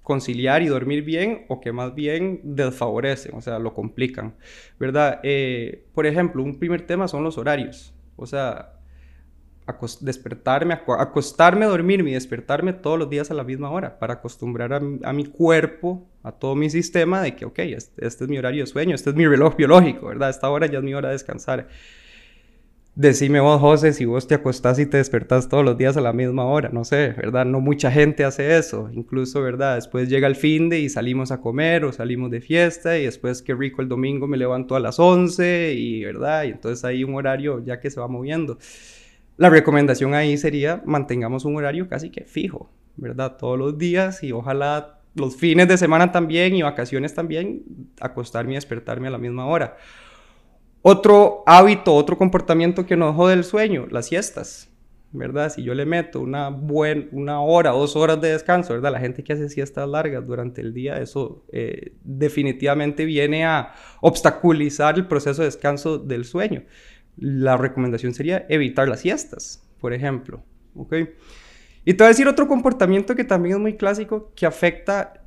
conciliar 0.02 0.62
y 0.62 0.66
dormir 0.66 1.04
bien 1.04 1.46
o 1.48 1.60
que 1.60 1.72
más 1.72 1.94
bien 1.94 2.40
desfavorecen, 2.42 3.34
o 3.34 3.40
sea, 3.40 3.58
lo 3.58 3.72
complican, 3.72 4.34
¿verdad? 4.78 5.20
Eh, 5.22 5.86
por 5.94 6.06
ejemplo, 6.06 6.42
un 6.42 6.58
primer 6.58 6.86
tema 6.86 7.06
son 7.08 7.22
los 7.22 7.38
horarios, 7.38 7.94
o 8.16 8.26
sea, 8.26 8.72
despertarme, 10.00 10.74
acostarme, 10.74 11.66
dormirme 11.66 12.10
y 12.10 12.14
despertarme 12.14 12.72
todos 12.72 12.98
los 12.98 13.08
días 13.08 13.30
a 13.30 13.34
la 13.34 13.44
misma 13.44 13.70
hora 13.70 13.98
para 13.98 14.14
acostumbrar 14.14 14.72
a, 14.72 15.12
mi 15.12 15.24
cuerpo, 15.26 16.08
a 16.22 16.32
todo 16.32 16.56
mi 16.56 16.68
sistema 16.68 17.22
de 17.22 17.36
que, 17.36 17.44
ok, 17.44 17.58
este, 17.60 18.06
este, 18.06 18.24
es 18.24 18.30
mi 18.30 18.38
horario 18.38 18.64
de 18.64 18.66
sueño, 18.66 18.94
este 18.94 19.10
es 19.10 19.16
mi 19.16 19.26
reloj 19.26 19.56
biológico, 19.56 20.08
¿verdad? 20.08 20.30
Esta 20.30 20.50
hora 20.50 20.66
ya 20.66 20.78
es 20.78 20.84
mi 20.84 20.94
hora 20.94 21.08
de 21.08 21.14
descansar. 21.14 21.68
Decime 22.94 23.40
vos, 23.40 23.58
José, 23.58 23.94
si 23.94 24.04
vos 24.04 24.26
te 24.26 24.34
acostás 24.34 24.78
y 24.78 24.84
te 24.84 24.98
despertás 24.98 25.48
todos 25.48 25.64
los 25.64 25.78
días 25.78 25.96
a 25.96 26.02
la 26.02 26.12
misma 26.12 26.44
hora, 26.44 26.68
no 26.70 26.84
sé, 26.84 27.14
¿verdad? 27.16 27.46
No 27.46 27.58
mucha 27.58 27.90
gente 27.90 28.22
hace 28.22 28.58
eso, 28.58 28.90
incluso, 28.92 29.40
¿verdad? 29.40 29.76
Después 29.76 30.10
llega 30.10 30.26
el 30.26 30.36
fin 30.36 30.68
de 30.68 30.80
y 30.80 30.90
salimos 30.90 31.32
a 31.32 31.40
comer 31.40 31.86
o 31.86 31.92
salimos 31.92 32.30
de 32.30 32.42
fiesta 32.42 32.98
y 32.98 33.06
después 33.06 33.40
qué 33.40 33.54
rico 33.54 33.80
el 33.80 33.88
domingo 33.88 34.26
me 34.26 34.36
levanto 34.36 34.76
a 34.76 34.80
las 34.80 34.98
11 34.98 35.72
y, 35.72 36.04
¿verdad? 36.04 36.44
Y 36.44 36.48
entonces 36.48 36.84
hay 36.84 37.02
un 37.02 37.14
horario 37.14 37.64
ya 37.64 37.80
que 37.80 37.90
se 37.90 37.98
va 37.98 38.08
moviendo. 38.08 38.58
La 39.38 39.48
recomendación 39.48 40.12
ahí 40.12 40.36
sería 40.36 40.82
mantengamos 40.84 41.46
un 41.46 41.56
horario 41.56 41.88
casi 41.88 42.10
que 42.10 42.24
fijo, 42.26 42.68
¿verdad? 42.96 43.38
Todos 43.38 43.58
los 43.58 43.78
días 43.78 44.22
y 44.22 44.32
ojalá 44.32 44.98
los 45.14 45.36
fines 45.36 45.66
de 45.66 45.78
semana 45.78 46.12
también 46.12 46.54
y 46.54 46.60
vacaciones 46.60 47.14
también, 47.14 47.62
acostarme 48.00 48.52
y 48.52 48.54
despertarme 48.56 49.08
a 49.08 49.12
la 49.12 49.18
misma 49.18 49.46
hora. 49.46 49.78
Otro 50.82 51.44
hábito, 51.46 51.94
otro 51.94 52.18
comportamiento 52.18 52.84
que 52.84 52.96
nos 52.96 53.14
jode 53.14 53.34
el 53.34 53.44
sueño, 53.44 53.86
las 53.90 54.06
siestas. 54.06 54.72
¿verdad? 55.12 55.52
Si 55.52 55.62
yo 55.62 55.74
le 55.74 55.84
meto 55.84 56.20
una, 56.20 56.48
buen, 56.48 57.08
una 57.12 57.40
hora, 57.40 57.70
dos 57.70 57.96
horas 57.96 58.20
de 58.20 58.32
descanso, 58.32 58.72
¿verdad? 58.72 58.92
La 58.92 59.00
gente 59.00 59.22
que 59.22 59.34
hace 59.34 59.48
siestas 59.48 59.88
largas 59.88 60.26
durante 60.26 60.62
el 60.62 60.72
día, 60.72 60.98
eso 60.98 61.44
eh, 61.52 61.94
definitivamente 62.02 63.04
viene 63.04 63.44
a 63.44 63.74
obstaculizar 64.00 64.96
el 64.96 65.06
proceso 65.06 65.42
de 65.42 65.48
descanso 65.48 65.98
del 65.98 66.24
sueño. 66.24 66.64
La 67.18 67.58
recomendación 67.58 68.14
sería 68.14 68.46
evitar 68.48 68.88
las 68.88 69.00
siestas, 69.00 69.62
por 69.80 69.92
ejemplo, 69.92 70.42
¿ok? 70.74 70.94
Y 71.84 71.94
te 71.94 72.04
voy 72.04 72.06
a 72.06 72.08
decir 72.08 72.26
otro 72.26 72.48
comportamiento 72.48 73.14
que 73.14 73.24
también 73.24 73.56
es 73.56 73.60
muy 73.60 73.76
clásico 73.76 74.32
que 74.34 74.46
afecta 74.46 75.24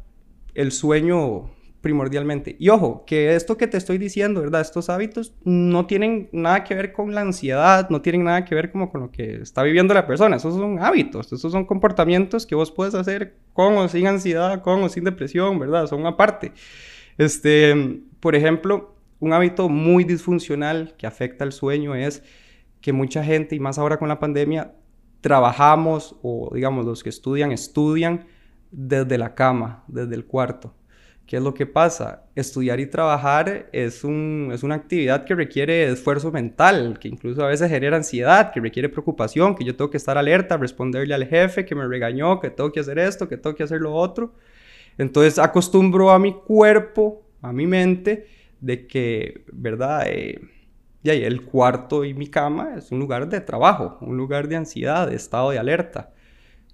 el 0.56 0.72
sueño 0.72 1.52
primordialmente. 1.86 2.56
Y 2.58 2.70
ojo, 2.70 3.04
que 3.06 3.36
esto 3.36 3.58
que 3.58 3.68
te 3.68 3.78
estoy 3.78 4.00
diciendo, 4.00 4.42
¿verdad? 4.42 4.62
Estos 4.62 4.90
hábitos 4.90 5.36
no 5.44 5.86
tienen 5.86 6.30
nada 6.32 6.64
que 6.64 6.74
ver 6.74 6.92
con 6.92 7.14
la 7.14 7.22
ansiedad, 7.22 7.92
no 7.92 8.02
tienen 8.02 8.24
nada 8.24 8.44
que 8.44 8.56
ver 8.56 8.72
como 8.72 8.90
con 8.90 9.02
lo 9.02 9.12
que 9.12 9.36
está 9.36 9.62
viviendo 9.62 9.94
la 9.94 10.08
persona. 10.08 10.38
Esos 10.38 10.56
son 10.56 10.80
hábitos, 10.80 11.32
esos 11.32 11.52
son 11.52 11.64
comportamientos 11.64 12.48
que 12.48 12.56
vos 12.56 12.72
puedes 12.72 12.96
hacer 12.96 13.36
con 13.54 13.78
o 13.78 13.88
sin 13.88 14.08
ansiedad, 14.08 14.64
con 14.64 14.82
o 14.82 14.90
sin 14.90 15.04
depresión, 15.04 15.60
¿verdad? 15.60 15.86
Son 15.86 16.04
aparte. 16.08 16.54
Este, 17.20 18.02
por 18.20 18.36
ejemplo, 18.36 18.96
un 19.20 19.34
hábito 19.34 19.70
muy 19.70 20.06
disfuncional 20.06 20.96
que 20.98 21.06
afecta 21.06 21.44
al 21.44 21.52
sueño 21.52 21.94
es 21.94 22.24
que 22.82 22.94
mucha 22.94 23.24
gente, 23.24 23.56
y 23.56 23.60
más 23.60 23.78
ahora 23.78 24.00
con 24.00 24.10
la 24.10 24.18
pandemia, 24.20 24.74
trabajamos 25.22 26.16
o 26.24 26.50
digamos 26.52 26.84
los 26.84 27.04
que 27.04 27.10
estudian, 27.10 27.52
estudian 27.52 28.26
desde 28.72 29.20
la 29.20 29.36
cama, 29.36 29.84
desde 29.88 30.16
el 30.16 30.26
cuarto. 30.26 30.74
¿Qué 31.26 31.38
es 31.38 31.42
lo 31.42 31.56
que 31.56 31.66
pasa? 31.66 32.26
Estudiar 32.36 32.80
y 32.80 32.86
trabajar 32.86 33.68
es, 33.72 34.04
un, 34.04 34.52
es 34.54 34.62
una 34.62 34.76
actividad 34.76 35.26
que 35.26 35.34
requiere 35.34 35.90
esfuerzo 35.90 36.32
mental, 36.32 37.00
que 37.00 37.08
incluso 37.08 37.44
a 37.44 37.48
veces 37.48 37.68
genera 37.70 37.98
ansiedad, 37.98 38.52
que 38.52 38.60
requiere 38.60 38.90
preocupación, 38.90 39.56
que 39.56 39.64
yo 39.66 39.76
tengo 39.76 39.90
que 39.90 39.98
estar 39.98 40.20
alerta, 40.20 40.56
responderle 40.58 41.16
al 41.16 41.26
jefe 41.26 41.66
que 41.66 41.74
me 41.74 41.88
regañó, 41.88 42.40
que 42.40 42.52
tengo 42.52 42.72
que 42.72 42.80
hacer 42.80 43.00
esto, 43.00 43.28
que 43.28 43.38
tengo 43.38 43.56
que 43.56 43.64
hacer 43.64 43.82
lo 43.82 43.94
otro. 43.96 44.36
Entonces 45.00 45.40
acostumbro 45.40 46.12
a 46.12 46.20
mi 46.20 46.32
cuerpo, 46.34 47.24
a 47.42 47.52
mi 47.52 47.66
mente, 47.66 48.28
de 48.62 48.86
que, 48.86 49.46
¿verdad? 49.52 50.04
Eh, 50.08 50.40
y 51.02 51.10
ahí 51.10 51.24
el 51.24 51.44
cuarto 51.44 52.06
y 52.06 52.14
mi 52.14 52.28
cama 52.28 52.76
es 52.78 52.92
un 52.92 53.00
lugar 53.00 53.30
de 53.30 53.42
trabajo, 53.42 53.98
un 54.02 54.16
lugar 54.16 54.48
de 54.48 54.58
ansiedad, 54.58 55.10
de 55.10 55.16
estado 55.16 55.50
de 55.50 55.58
alerta. 55.58 56.14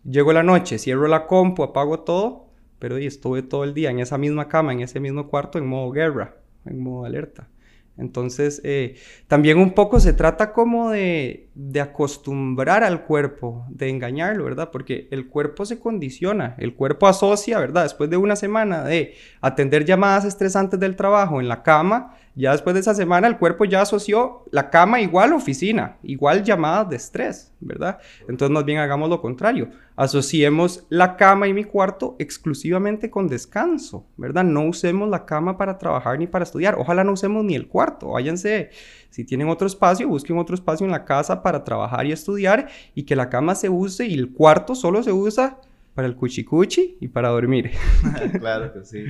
Llego 0.04 0.34
la 0.34 0.44
noche, 0.44 0.78
cierro 0.78 1.08
la 1.08 1.26
compu, 1.26 1.64
apago 1.64 2.02
todo 2.02 2.51
pero 2.82 2.98
estuve 2.98 3.44
todo 3.44 3.64
el 3.64 3.76
día 3.76 3.92
en 3.92 4.00
esa 4.00 4.18
misma 4.18 4.48
cama, 4.48 4.74
en 4.74 4.82
ese 4.82 5.00
mismo 5.00 5.30
cuarto, 5.30 5.60
en 5.60 5.68
modo 5.68 5.92
guerra, 5.92 6.38
en 6.66 6.80
modo 6.80 7.06
alerta. 7.06 7.48
Entonces, 7.96 8.60
eh, 8.64 8.96
también 9.28 9.60
un 9.60 9.74
poco 9.74 10.00
se 10.00 10.14
trata 10.14 10.52
como 10.52 10.90
de, 10.90 11.50
de, 11.54 11.80
acostumbrar 11.80 12.84
al 12.84 13.04
cuerpo, 13.04 13.68
de 13.70 13.90
engañarlo, 13.90 14.46
¿verdad? 14.46 14.72
Porque 14.72 15.08
el 15.12 15.28
cuerpo 15.28 15.64
se 15.66 15.78
condiciona, 15.78 16.56
el 16.58 16.74
cuerpo 16.74 17.06
asocia, 17.06 17.60
¿verdad? 17.60 17.84
Después 17.84 18.10
de 18.10 18.18
una 18.18 18.36
semana 18.36 18.84
de 18.84 19.14
atender 19.42 19.86
llamadas 19.86 20.26
estresantes 20.26 20.80
del 20.80 20.96
trabajo 20.96 21.40
en 21.40 21.48
la 21.48 21.62
cama, 21.62 22.18
ya 22.36 22.52
después 22.52 22.74
de 22.74 22.80
esa 22.80 22.96
semana 22.96 23.28
el 23.28 23.38
cuerpo 23.38 23.66
ya 23.66 23.82
asoció 23.82 24.44
la 24.52 24.70
cama 24.70 25.02
igual 25.02 25.34
oficina, 25.34 25.98
igual 26.02 26.44
llamadas 26.44 26.90
de 26.90 26.96
estrés, 26.96 27.54
¿verdad? 27.60 28.00
Entonces 28.22 28.54
más 28.54 28.64
bien 28.64 28.78
hagamos 28.78 29.10
lo 29.10 29.22
contrario, 29.22 29.70
asociemos 29.96 30.86
la 30.90 31.18
cama 31.18 31.48
y 31.48 31.54
mi 31.54 31.66
cuarto 31.66 32.16
exclusivamente 32.20 33.10
con 33.10 33.28
descanso, 33.28 34.06
¿verdad? 34.16 34.44
No 34.44 34.64
usemos 34.64 35.10
la 35.10 35.26
cama 35.26 35.58
para 35.58 35.78
trabajar 35.78 36.18
ni 36.20 36.28
para 36.28 36.44
estudiar, 36.44 36.76
ojalá 36.78 37.04
no 37.04 37.14
usemos 37.14 37.44
ni 37.44 37.56
el 37.56 37.68
cuarto, 37.68 38.12
váyanse, 38.12 38.70
si 39.10 39.26
tienen 39.26 39.50
otro 39.50 39.68
espacio, 39.68 40.08
busquen 40.08 40.38
otro 40.38 40.56
espacio 40.56 40.86
en 40.86 40.92
la 40.92 41.04
casa 41.04 41.44
para 41.44 41.64
trabajar 41.64 42.06
y 42.06 42.14
estudiar 42.14 42.70
y 42.96 43.04
que 43.04 43.16
la 43.16 43.30
cama 43.30 43.56
se 43.56 43.68
use 43.68 44.06
y 44.06 44.14
el 44.14 44.32
cuarto 44.32 44.74
solo 44.74 45.04
se 45.04 45.12
usa 45.12 45.60
para 45.94 46.08
el 46.08 46.16
cuchicuchi 46.16 46.98
y 47.02 47.08
para 47.10 47.30
dormir. 47.30 47.72
claro 48.40 48.72
que 48.74 48.86
sí. 48.86 49.04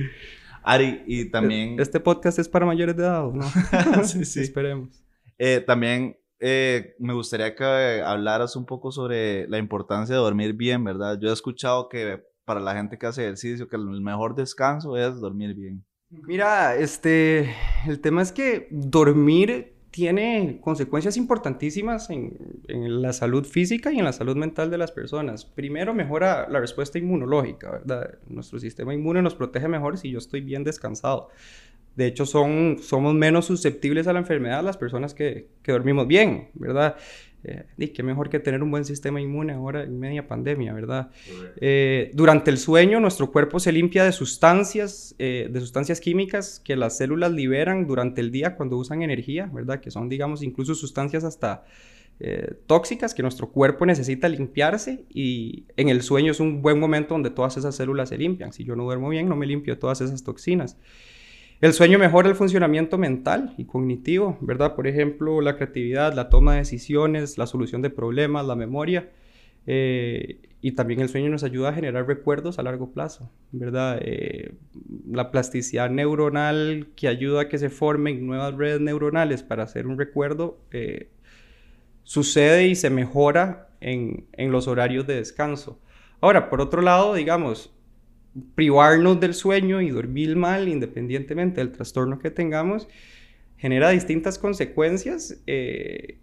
Ari, 0.62 1.02
y 1.06 1.30
también... 1.30 1.78
Este 1.80 2.00
podcast 2.00 2.38
es 2.38 2.48
para 2.48 2.66
mayores 2.66 2.96
de 2.96 3.02
edad, 3.02 3.30
¿no? 3.30 3.42
sí, 4.04 4.24
sí. 4.24 4.40
Esperemos. 4.40 5.02
Eh, 5.38 5.62
también 5.66 6.16
eh, 6.38 6.94
me 6.98 7.14
gustaría 7.14 7.54
que 7.54 8.02
hablaras 8.04 8.56
un 8.56 8.66
poco 8.66 8.90
sobre 8.90 9.46
la 9.48 9.58
importancia 9.58 10.14
de 10.14 10.20
dormir 10.20 10.54
bien, 10.54 10.82
¿verdad? 10.82 11.18
Yo 11.20 11.30
he 11.30 11.32
escuchado 11.32 11.88
que 11.88 12.22
para 12.44 12.60
la 12.60 12.74
gente 12.74 12.98
que 12.98 13.06
hace 13.06 13.22
ejercicio, 13.22 13.68
que 13.68 13.76
el 13.76 14.00
mejor 14.00 14.34
descanso 14.34 14.96
es 14.96 15.20
dormir 15.20 15.54
bien. 15.54 15.84
Mira, 16.10 16.76
este, 16.76 17.54
el 17.86 18.00
tema 18.00 18.22
es 18.22 18.32
que 18.32 18.68
dormir 18.70 19.71
tiene 19.92 20.58
consecuencias 20.62 21.18
importantísimas 21.18 22.08
en, 22.08 22.32
la 22.66 23.12
salud 23.12 23.44
física 23.44 23.92
y 23.92 23.98
en 23.98 24.06
la 24.06 24.14
salud 24.14 24.36
mental 24.36 24.70
de 24.70 24.78
las 24.78 24.90
personas. 24.90 25.44
Primero, 25.44 25.92
mejora 25.92 26.48
la 26.48 26.60
respuesta 26.60 26.98
inmunológica, 26.98 27.70
¿verdad? 27.70 28.18
Nuestro 28.26 28.58
sistema 28.58 28.94
inmune 28.94 29.20
nos 29.20 29.34
protege 29.34 29.68
mejor 29.68 29.98
si 29.98 30.10
yo 30.10 30.18
estoy 30.18 30.40
bien 30.40 30.64
descansado. 30.64 31.28
De 31.94 32.06
hecho, 32.06 32.24
son, 32.24 32.78
somos 32.80 33.12
menos 33.12 33.44
susceptibles 33.44 34.06
a 34.06 34.14
la 34.14 34.20
enfermedad 34.20 34.64
las 34.64 34.78
personas 34.78 35.12
que, 35.12 35.48
que 35.62 35.72
dormimos 35.72 36.08
bien, 36.08 36.48
¿verdad? 36.54 36.96
Eh, 37.44 37.64
y 37.76 37.88
qué 37.88 38.02
mejor 38.02 38.30
que 38.30 38.38
tener 38.38 38.62
un 38.62 38.70
buen 38.70 38.84
sistema 38.84 39.20
inmune 39.20 39.52
ahora 39.52 39.82
en 39.82 39.98
media 39.98 40.28
pandemia, 40.28 40.72
¿verdad? 40.72 41.10
Eh, 41.60 42.10
durante 42.14 42.50
el 42.50 42.58
sueño 42.58 43.00
nuestro 43.00 43.32
cuerpo 43.32 43.58
se 43.58 43.72
limpia 43.72 44.04
de 44.04 44.12
sustancias, 44.12 45.14
eh, 45.18 45.48
de 45.50 45.60
sustancias 45.60 46.00
químicas 46.00 46.60
que 46.64 46.76
las 46.76 46.96
células 46.96 47.32
liberan 47.32 47.86
durante 47.86 48.20
el 48.20 48.30
día 48.30 48.54
cuando 48.54 48.76
usan 48.76 49.02
energía, 49.02 49.50
¿verdad? 49.52 49.80
Que 49.80 49.90
son, 49.90 50.08
digamos, 50.08 50.42
incluso 50.42 50.74
sustancias 50.74 51.24
hasta 51.24 51.64
tóxicas 52.66 53.14
que 53.14 53.22
nuestro 53.22 53.50
cuerpo 53.50 53.84
necesita 53.84 54.28
limpiarse 54.28 55.06
y 55.08 55.64
en 55.76 55.88
el 55.88 56.02
sueño 56.02 56.30
es 56.30 56.38
un 56.38 56.62
buen 56.62 56.78
momento 56.78 57.14
donde 57.14 57.30
todas 57.30 57.56
esas 57.56 57.74
células 57.74 58.10
se 58.10 58.18
limpian. 58.18 58.52
Si 58.52 58.62
yo 58.62 58.76
no 58.76 58.84
duermo 58.84 59.08
bien, 59.08 59.28
no 59.28 59.34
me 59.34 59.44
limpio 59.44 59.76
todas 59.76 60.02
esas 60.02 60.22
toxinas. 60.22 60.76
El 61.62 61.74
sueño 61.74 61.96
mejora 61.96 62.28
el 62.28 62.34
funcionamiento 62.34 62.98
mental 62.98 63.54
y 63.56 63.66
cognitivo, 63.66 64.36
¿verdad? 64.40 64.74
Por 64.74 64.88
ejemplo, 64.88 65.40
la 65.40 65.54
creatividad, 65.54 66.12
la 66.12 66.28
toma 66.28 66.54
de 66.54 66.58
decisiones, 66.58 67.38
la 67.38 67.46
solución 67.46 67.82
de 67.82 67.88
problemas, 67.88 68.44
la 68.44 68.56
memoria. 68.56 69.10
Eh, 69.68 70.40
y 70.60 70.72
también 70.72 70.98
el 70.98 71.08
sueño 71.08 71.30
nos 71.30 71.44
ayuda 71.44 71.68
a 71.68 71.72
generar 71.72 72.08
recuerdos 72.08 72.58
a 72.58 72.64
largo 72.64 72.90
plazo, 72.90 73.30
¿verdad? 73.52 74.00
Eh, 74.02 74.56
la 75.08 75.30
plasticidad 75.30 75.88
neuronal 75.88 76.88
que 76.96 77.06
ayuda 77.06 77.42
a 77.42 77.48
que 77.48 77.58
se 77.58 77.70
formen 77.70 78.26
nuevas 78.26 78.56
redes 78.56 78.80
neuronales 78.80 79.44
para 79.44 79.62
hacer 79.62 79.86
un 79.86 79.96
recuerdo 79.96 80.58
eh, 80.72 81.10
sucede 82.02 82.66
y 82.66 82.74
se 82.74 82.90
mejora 82.90 83.68
en, 83.80 84.26
en 84.32 84.50
los 84.50 84.66
horarios 84.66 85.06
de 85.06 85.14
descanso. 85.14 85.78
Ahora, 86.20 86.50
por 86.50 86.60
otro 86.60 86.82
lado, 86.82 87.14
digamos, 87.14 87.72
privarnos 88.54 89.20
del 89.20 89.34
sueño 89.34 89.80
y 89.80 89.90
dormir 89.90 90.36
mal, 90.36 90.68
independientemente 90.68 91.60
del 91.60 91.72
trastorno 91.72 92.18
que 92.18 92.30
tengamos, 92.30 92.88
genera 93.56 93.90
distintas 93.90 94.38
consecuencias 94.38 95.40
eh, 95.46 96.18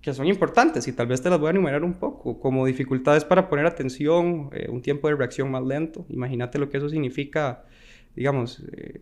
que 0.00 0.12
son 0.12 0.26
importantes 0.26 0.86
y 0.88 0.92
tal 0.92 1.06
vez 1.06 1.22
te 1.22 1.30
las 1.30 1.38
voy 1.38 1.48
a 1.48 1.50
enumerar 1.50 1.82
un 1.84 1.94
poco, 1.94 2.38
como 2.38 2.66
dificultades 2.66 3.24
para 3.24 3.48
poner 3.48 3.66
atención, 3.66 4.50
eh, 4.52 4.68
un 4.68 4.82
tiempo 4.82 5.08
de 5.08 5.16
reacción 5.16 5.50
más 5.50 5.64
lento. 5.64 6.06
Imagínate 6.08 6.58
lo 6.58 6.68
que 6.68 6.76
eso 6.76 6.88
significa, 6.88 7.64
digamos, 8.14 8.62
eh, 8.72 9.00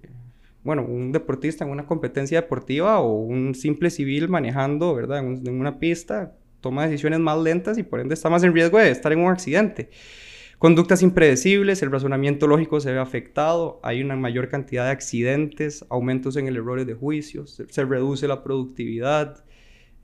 bueno, 0.63 0.83
un 0.85 1.13
deportista 1.13 1.65
en 1.65 1.71
una 1.71 1.85
competencia 1.85 2.41
deportiva 2.41 3.01
o 3.01 3.19
un 3.19 3.55
simple 3.55 3.91
civil 3.91 4.29
manejando, 4.29 4.95
¿verdad? 4.95 5.19
En, 5.19 5.47
en 5.47 5.61
una 5.61 5.79
pista, 5.79 6.33
toma 6.63 6.87
decisiones 6.87 7.21
más 7.21 7.39
lentas 7.39 7.77
y 7.77 7.83
por 7.83 8.01
ende 8.01 8.15
está 8.15 8.31
más 8.31 8.43
en 8.43 8.55
riesgo 8.55 8.79
de 8.79 8.91
estar 8.91 9.13
en 9.13 9.19
un 9.19 9.31
accidente. 9.31 9.91
Conductas 10.59 11.03
impredecibles, 11.03 11.83
el 11.83 11.91
razonamiento 11.91 12.47
lógico 12.47 12.81
se 12.81 12.93
ve 12.93 12.99
afectado, 12.99 13.81
hay 13.83 14.03
una 14.03 14.17
mayor 14.17 14.49
cantidad 14.49 14.85
de 14.85 14.93
accidentes, 14.93 15.85
aumentos 15.91 16.37
en 16.37 16.47
el 16.47 16.57
error 16.57 16.85
de 16.85 16.95
juicios, 16.95 17.63
se, 17.69 17.85
reduce 17.85 18.29
la 18.29 18.43
productividad, 18.43 19.45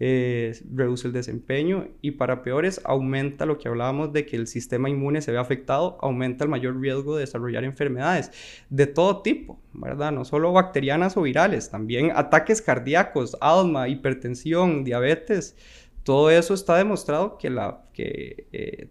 eh, 0.01 0.59
reduce 0.75 1.07
el 1.07 1.13
desempeño 1.13 1.89
y 2.01 2.13
para 2.13 2.43
peores 2.43 2.81
aumenta 2.85 3.47
lo 3.47 3.59
que 3.59 3.69
hablábamos 3.69 4.13
de 4.13 4.27
que 4.27 4.37
el 4.37 4.47
sistema 4.47 4.91
inmune 4.91 5.23
se 5.23 5.31
ve 5.31 5.39
afectado, 5.39 5.99
aumenta 6.01 6.45
el 6.45 6.51
mayor 6.51 6.81
riesgo 6.81 7.17
de 7.17 7.21
desarrollar 7.21 7.65
enfermedades 7.65 8.33
de 8.71 8.87
todo 8.87 9.23
tipo, 9.23 9.61
¿verdad? 9.73 10.11
No 10.11 10.25
solo 10.25 10.53
bacterianas 10.53 11.17
o 11.17 11.23
virales, 11.23 11.71
también 11.71 12.13
ataques 12.15 12.61
cardíacos, 12.61 13.37
asma, 13.41 13.89
hipertensión, 13.89 14.85
diabetes, 14.85 15.57
todo 16.03 16.31
eso 16.31 16.55
está 16.55 16.77
demostrado 16.77 17.39
que, 17.39 17.51
la, 17.51 17.85
que 17.93 18.49
eh, 18.53 18.89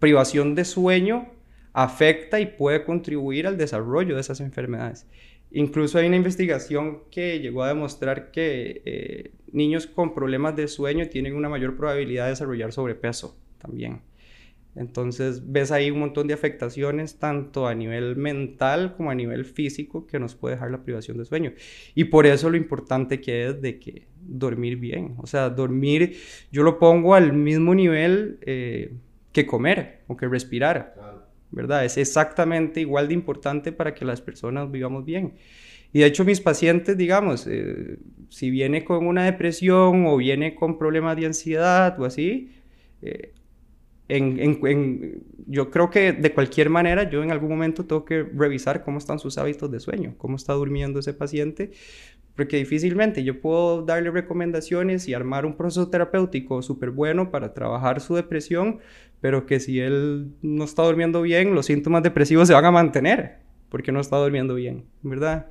privación 0.00 0.56
de 0.56 0.64
sueño 0.64 1.28
afecta 1.72 2.40
y 2.40 2.46
puede 2.46 2.84
contribuir 2.84 3.46
al 3.46 3.56
desarrollo 3.56 4.16
de 4.16 4.22
esas 4.22 4.40
enfermedades. 4.40 5.06
Incluso 5.52 5.98
hay 5.98 6.06
una 6.06 6.16
investigación 6.16 7.02
que 7.10 7.40
llegó 7.40 7.62
a 7.62 7.68
demostrar 7.68 8.30
que 8.30 8.82
eh, 8.84 9.32
niños 9.52 9.86
con 9.86 10.14
problemas 10.14 10.56
de 10.56 10.68
sueño 10.68 11.08
tienen 11.08 11.34
una 11.34 11.48
mayor 11.48 11.76
probabilidad 11.76 12.24
de 12.24 12.30
desarrollar 12.30 12.72
sobrepeso 12.72 13.36
también. 13.58 14.02
Entonces 14.76 15.50
ves 15.50 15.72
ahí 15.72 15.90
un 15.90 15.98
montón 15.98 16.28
de 16.28 16.34
afectaciones 16.34 17.18
tanto 17.18 17.66
a 17.66 17.74
nivel 17.74 18.14
mental 18.16 18.94
como 18.96 19.10
a 19.10 19.16
nivel 19.16 19.44
físico 19.44 20.06
que 20.06 20.20
nos 20.20 20.36
puede 20.36 20.54
dejar 20.54 20.70
la 20.70 20.84
privación 20.84 21.18
de 21.18 21.24
sueño. 21.24 21.52
Y 21.96 22.04
por 22.04 22.26
eso 22.26 22.48
lo 22.50 22.56
importante 22.56 23.20
que 23.20 23.48
es 23.48 23.60
de 23.60 23.80
que 23.80 24.06
dormir 24.20 24.76
bien. 24.76 25.14
O 25.18 25.26
sea, 25.26 25.50
dormir 25.50 26.16
yo 26.52 26.62
lo 26.62 26.78
pongo 26.78 27.14
al 27.14 27.32
mismo 27.32 27.74
nivel 27.74 28.38
eh, 28.42 28.92
que 29.32 29.46
comer 29.46 30.02
o 30.06 30.16
que 30.16 30.28
respirar. 30.28 30.94
¿Verdad? 31.52 31.84
Es 31.84 31.96
exactamente 31.96 32.80
igual 32.80 33.08
de 33.08 33.14
importante 33.14 33.72
para 33.72 33.92
que 33.92 34.04
las 34.04 34.20
personas 34.20 34.70
vivamos 34.70 35.04
bien. 35.04 35.34
Y 35.92 36.00
de 36.00 36.06
hecho 36.06 36.24
mis 36.24 36.40
pacientes, 36.40 36.96
digamos, 36.96 37.46
eh, 37.48 37.98
si 38.28 38.50
viene 38.50 38.84
con 38.84 39.06
una 39.06 39.24
depresión 39.24 40.06
o 40.06 40.16
viene 40.16 40.54
con 40.54 40.78
problemas 40.78 41.16
de 41.16 41.26
ansiedad 41.26 41.98
o 42.00 42.04
así, 42.04 42.52
eh, 43.02 43.32
en, 44.10 45.22
yo 45.46 45.70
creo 45.70 45.90
que 45.90 46.12
de 46.12 46.32
cualquier 46.32 46.68
manera 46.68 47.08
yo 47.08 47.22
en 47.22 47.30
algún 47.30 47.50
momento 47.50 47.84
tengo 47.84 48.04
que 48.04 48.22
revisar 48.22 48.82
cómo 48.82 48.98
están 48.98 49.18
sus 49.18 49.38
hábitos 49.38 49.70
de 49.70 49.80
sueño, 49.80 50.14
cómo 50.18 50.36
está 50.36 50.52
durmiendo 50.52 50.98
ese 50.98 51.14
paciente, 51.14 51.70
porque 52.40 52.56
difícilmente 52.56 53.22
yo 53.22 53.38
puedo 53.38 53.82
darle 53.82 54.10
recomendaciones 54.10 55.06
y 55.06 55.12
armar 55.12 55.44
un 55.44 55.58
proceso 55.58 55.90
terapéutico 55.90 56.62
súper 56.62 56.88
bueno 56.88 57.30
para 57.30 57.52
trabajar 57.52 58.00
su 58.00 58.14
depresión, 58.14 58.78
pero 59.20 59.44
que 59.44 59.60
si 59.60 59.78
él 59.78 60.32
no 60.40 60.64
está 60.64 60.82
durmiendo 60.84 61.20
bien, 61.20 61.54
los 61.54 61.66
síntomas 61.66 62.02
depresivos 62.02 62.48
se 62.48 62.54
van 62.54 62.64
a 62.64 62.70
mantener, 62.70 63.40
porque 63.68 63.92
no 63.92 64.00
está 64.00 64.16
durmiendo 64.16 64.54
bien, 64.54 64.86
¿verdad? 65.02 65.48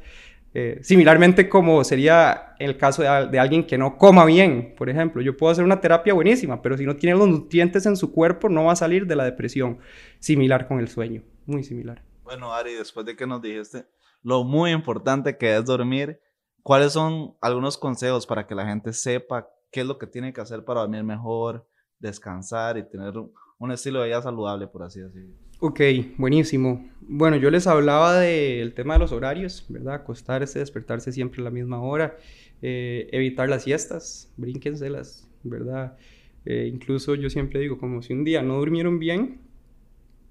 Eh, 0.55 0.79
similarmente 0.81 1.47
como 1.47 1.83
sería 1.83 2.55
el 2.57 2.75
caso 2.75 3.03
de, 3.03 3.37
alguien 3.37 3.67
que 3.67 3.77
no 3.77 3.95
coma 3.95 4.25
bien, 4.25 4.73
por 4.75 4.89
ejemplo. 4.89 5.21
Yo 5.21 5.37
puedo 5.37 5.51
hacer 5.51 5.63
una 5.63 5.81
terapia 5.81 6.15
buenísima, 6.15 6.59
pero 6.63 6.75
si 6.75 6.87
no 6.87 6.95
tiene 6.95 7.15
los 7.15 7.27
nutrientes 7.27 7.85
en 7.85 7.97
su 7.97 8.11
cuerpo, 8.11 8.49
no 8.49 8.63
va 8.63 8.71
a 8.71 8.75
salir 8.75 9.05
de 9.05 9.15
la 9.15 9.25
depresión. 9.25 9.77
Similar 10.17 10.67
con 10.67 10.79
el 10.79 10.87
sueño, 10.87 11.21
muy 11.45 11.63
similar. 11.63 12.01
Bueno, 12.23 12.51
Ari, 12.51 12.73
después 12.73 13.05
de 13.05 13.15
que 13.15 13.27
nos 13.27 13.43
dijiste 13.43 13.85
lo 14.23 14.43
muy 14.43 14.71
importante 14.71 15.37
que 15.37 15.55
es 15.55 15.63
dormir, 15.65 16.19
¿cuáles 16.63 16.93
son 16.93 17.35
algunos 17.41 17.77
consejos 17.77 18.25
para 18.25 18.47
que 18.47 18.55
la 18.55 18.65
gente 18.65 18.93
sepa 18.93 19.49
qué 19.71 19.81
es 19.81 19.87
lo 19.87 19.97
que 19.97 20.07
tiene 20.07 20.33
que 20.33 20.41
hacer 20.41 20.63
para 20.63 20.81
dormir 20.81 21.03
mejor, 21.03 21.67
descansar 21.99 22.77
y 22.77 22.83
tener 22.83 23.13
un 23.57 23.71
estilo 23.71 24.01
de 24.01 24.07
vida 24.07 24.21
saludable, 24.21 24.67
por 24.67 24.83
así 24.83 24.99
decirlo? 24.99 25.35
Ok, 25.61 25.81
buenísimo. 26.17 26.89
Bueno, 27.01 27.35
yo 27.35 27.51
les 27.51 27.67
hablaba 27.67 28.17
del 28.17 28.73
tema 28.73 28.93
de 28.93 28.99
los 28.99 29.11
horarios, 29.11 29.65
¿verdad? 29.67 29.95
Acostarse, 29.95 30.59
despertarse 30.59 31.11
siempre 31.11 31.41
a 31.41 31.43
la 31.43 31.51
misma 31.51 31.81
hora, 31.81 32.17
eh, 32.61 33.09
evitar 33.11 33.49
las 33.49 33.63
siestas, 33.63 34.31
brínquenselas, 34.37 35.27
¿verdad? 35.43 35.97
Eh, 36.45 36.69
incluso 36.73 37.13
yo 37.15 37.29
siempre 37.29 37.59
digo, 37.59 37.77
como 37.77 38.01
si 38.01 38.13
un 38.13 38.23
día 38.23 38.41
no 38.41 38.57
durmieron 38.57 38.99
bien, 38.99 39.41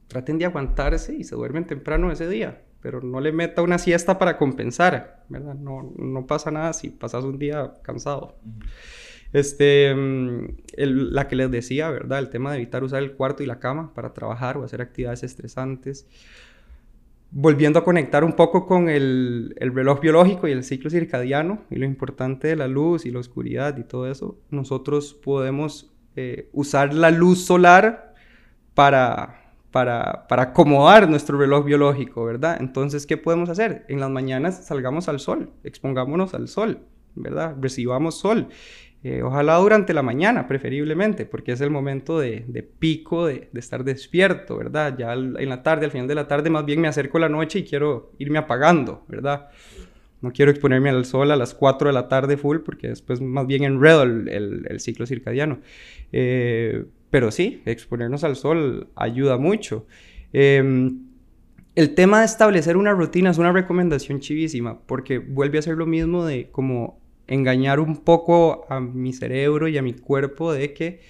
traten 0.06 0.38
de 0.38 0.47
aguantarse 0.47 1.14
y 1.14 1.25
se 1.25 1.37
duermen 1.37 1.66
temprano 1.66 2.11
ese 2.11 2.26
día, 2.26 2.62
pero 2.80 3.00
no 3.00 3.20
le 3.20 3.32
meta 3.32 3.62
una 3.62 3.78
siesta 3.78 4.18
para 4.18 4.37
compensar, 4.37 5.25
¿verdad? 5.28 5.54
No, 5.54 5.92
no 5.97 6.26
pasa 6.26 6.50
nada 6.50 6.73
si 6.73 6.90
pasas 6.90 7.25
un 7.25 7.38
día 7.38 7.75
cansado. 7.82 8.37
Este, 9.32 9.94
mm, 9.94 10.56
la 10.76 11.28
que 11.28 11.37
les 11.37 11.50
decía, 11.50 11.90
¿verdad? 11.90 12.18
El 12.18 12.30
tema 12.30 12.50
de 12.52 12.58
evitar 12.58 12.82
usar 12.82 13.02
el 13.02 13.12
cuarto 13.12 13.42
y 13.42 13.47
la 13.47 13.58
cama 13.58 13.92
para 13.94 14.14
trabajar 14.14 14.56
o 14.56 14.64
hacer 14.64 14.80
actividades 14.80 15.23
estresantes. 15.23 16.06
Volviendo 17.30 17.78
a 17.78 17.85
conectar 17.85 18.25
un 18.25 18.32
poco 18.32 18.66
con 18.66 18.88
el, 18.88 19.54
el 19.58 19.75
reloj 19.75 20.00
biológico 20.00 20.49
y 20.49 20.52
el 20.52 20.64
ciclo 20.64 20.88
circadiano 20.88 21.62
y 21.68 21.76
lo 21.76 21.85
importante 21.85 22.49
de 22.49 22.56
la 22.56 22.68
luz 22.68 23.04
y 23.04 23.11
la 23.11 23.18
oscuridad 23.18 23.76
y 23.76 23.85
todo 23.85 24.11
eso, 24.11 24.38
nosotros 24.50 25.12
podemos 25.12 25.92
eh, 26.20 26.49
usar 26.52 26.94
la 26.94 27.12
luz 27.12 27.44
solar 27.44 28.12
para, 28.75 29.48
para, 29.78 30.26
para, 30.26 30.42
acomodar 30.42 31.08
nuestro 31.08 31.38
reloj 31.38 31.64
biológico, 31.64 32.25
¿verdad? 32.25 32.56
Entonces, 32.58 33.06
¿qué 33.06 33.16
podemos 33.16 33.49
hacer? 33.49 33.85
En 33.87 34.00
las 34.00 34.11
mañanas 34.11 34.66
salgamos 34.66 35.08
al 35.08 35.20
sol, 35.20 35.50
expongámonos 35.62 36.35
al 36.35 36.49
sol, 36.49 36.80
¿verdad? 37.14 37.55
Recibamos 37.61 38.18
sol. 38.18 38.48
Eh, 39.05 39.22
ojalá 39.22 39.55
durante 39.59 39.94
la 39.94 40.03
mañana, 40.03 40.48
preferiblemente, 40.48 41.26
porque 41.26 41.53
es 41.53 41.61
el 41.61 41.70
momento 41.70 42.18
de, 42.18 42.68
pico 42.81 43.26
de, 43.26 43.48
estar 43.55 43.85
despierto, 43.85 44.57
¿verdad? 44.57 44.96
Ya 44.98 45.12
en 45.12 45.48
la 45.48 45.62
tarde, 45.62 45.85
al 45.85 45.92
final 45.92 46.09
de 46.09 46.16
la 46.16 46.26
tarde, 46.26 46.50
más 46.50 46.64
bien 46.64 46.81
me 46.81 46.88
acerco 46.88 47.20
la 47.20 47.29
noche 47.29 47.61
y 47.61 47.64
quiero 47.64 48.11
irme 48.18 48.38
apagando, 48.38 49.05
¿verdad? 49.07 49.46
No 50.22 50.33
quiero 50.33 50.50
exponerme 50.50 50.90
al 50.90 51.05
sol 51.05 51.31
a 51.31 51.37
las 51.37 51.55
4 51.55 51.90
de 51.90 51.94
la 51.94 52.09
tarde 52.09 52.37
full, 52.37 52.59
porque 52.64 52.88
después 52.88 53.20
más 53.20 53.46
bien 53.46 53.62
enredo 53.62 54.03
el, 54.03 54.66
el, 54.68 54.81
ciclo 54.81 55.07
circadiano. 55.07 55.61
Eh, 56.11 56.85
pero 57.11 57.31
sí, 57.31 57.62
exponernos 57.64 58.25
al 58.25 58.37
sol 58.37 58.88
ayuda 58.97 59.38
mucho. 59.38 59.87
Em, 60.33 61.07
el 61.75 61.94
tema 61.94 62.21
de 62.21 62.27
establecer 62.27 62.77
una 62.77 62.92
rutina 62.92 63.31
es 63.31 63.38
una 63.38 63.53
recomendación 63.53 64.21
chivísima, 64.21 64.81
porque 64.87 65.18
vuelve 65.18 65.59
a 65.59 65.62
ser 65.62 65.77
lo 65.77 65.87
mismo 65.87 66.25
de 66.25 66.51
como 66.51 67.01
engañar 67.29 67.79
un 67.79 67.99
poco 67.99 68.66
a 68.68 68.81
mi 68.81 69.12
cerebro 69.12 69.68
y 69.68 69.79
a 69.79 69.83
mi 69.83 69.92
cuerpo 69.92 70.53
de 70.53 70.73
que 70.73 71.01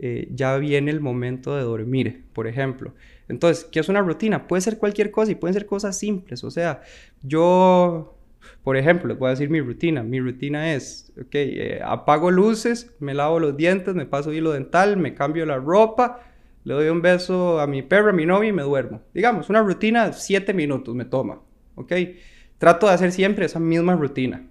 eh, 0.00 0.28
ya 0.30 0.56
viene 0.58 0.90
el 0.90 1.00
momento 1.00 1.56
de 1.56 1.62
dormir, 1.62 2.24
por 2.32 2.46
ejemplo. 2.46 2.94
Entonces, 3.28 3.64
¿qué 3.64 3.80
es 3.80 3.88
una 3.88 4.00
rutina? 4.00 4.46
Puede 4.46 4.60
ser 4.60 4.78
cualquier 4.78 5.10
cosa 5.10 5.32
y 5.32 5.34
pueden 5.34 5.54
ser 5.54 5.66
cosas 5.66 5.98
simples. 5.98 6.44
O 6.44 6.50
sea, 6.50 6.82
yo, 7.22 8.17
por 8.62 8.76
ejemplo, 8.76 9.16
voy 9.16 9.28
a 9.28 9.30
decir 9.30 9.50
mi 9.50 9.60
rutina. 9.60 10.02
Mi 10.02 10.20
rutina 10.20 10.74
es, 10.74 11.12
ok, 11.20 11.34
eh, 11.34 11.80
apago 11.84 12.30
luces, 12.30 12.94
me 13.00 13.14
lavo 13.14 13.40
los 13.40 13.56
dientes, 13.56 13.94
me 13.94 14.06
paso 14.06 14.32
hilo 14.32 14.52
dental, 14.52 14.96
me 14.96 15.14
cambio 15.14 15.46
la 15.46 15.56
ropa, 15.56 16.20
le 16.64 16.74
doy 16.74 16.88
un 16.88 17.00
beso 17.00 17.60
a 17.60 17.66
mi 17.66 17.82
perro, 17.82 18.10
a 18.10 18.12
mi 18.12 18.26
novia 18.26 18.50
y 18.50 18.52
me 18.52 18.62
duermo. 18.62 19.00
Digamos, 19.14 19.48
una 19.48 19.62
rutina, 19.62 20.12
siete 20.12 20.52
minutos 20.54 20.94
me 20.94 21.04
toma, 21.04 21.40
ok. 21.74 21.92
Trato 22.58 22.86
de 22.86 22.92
hacer 22.92 23.12
siempre 23.12 23.46
esa 23.46 23.60
misma 23.60 23.94
rutina. 23.94 24.46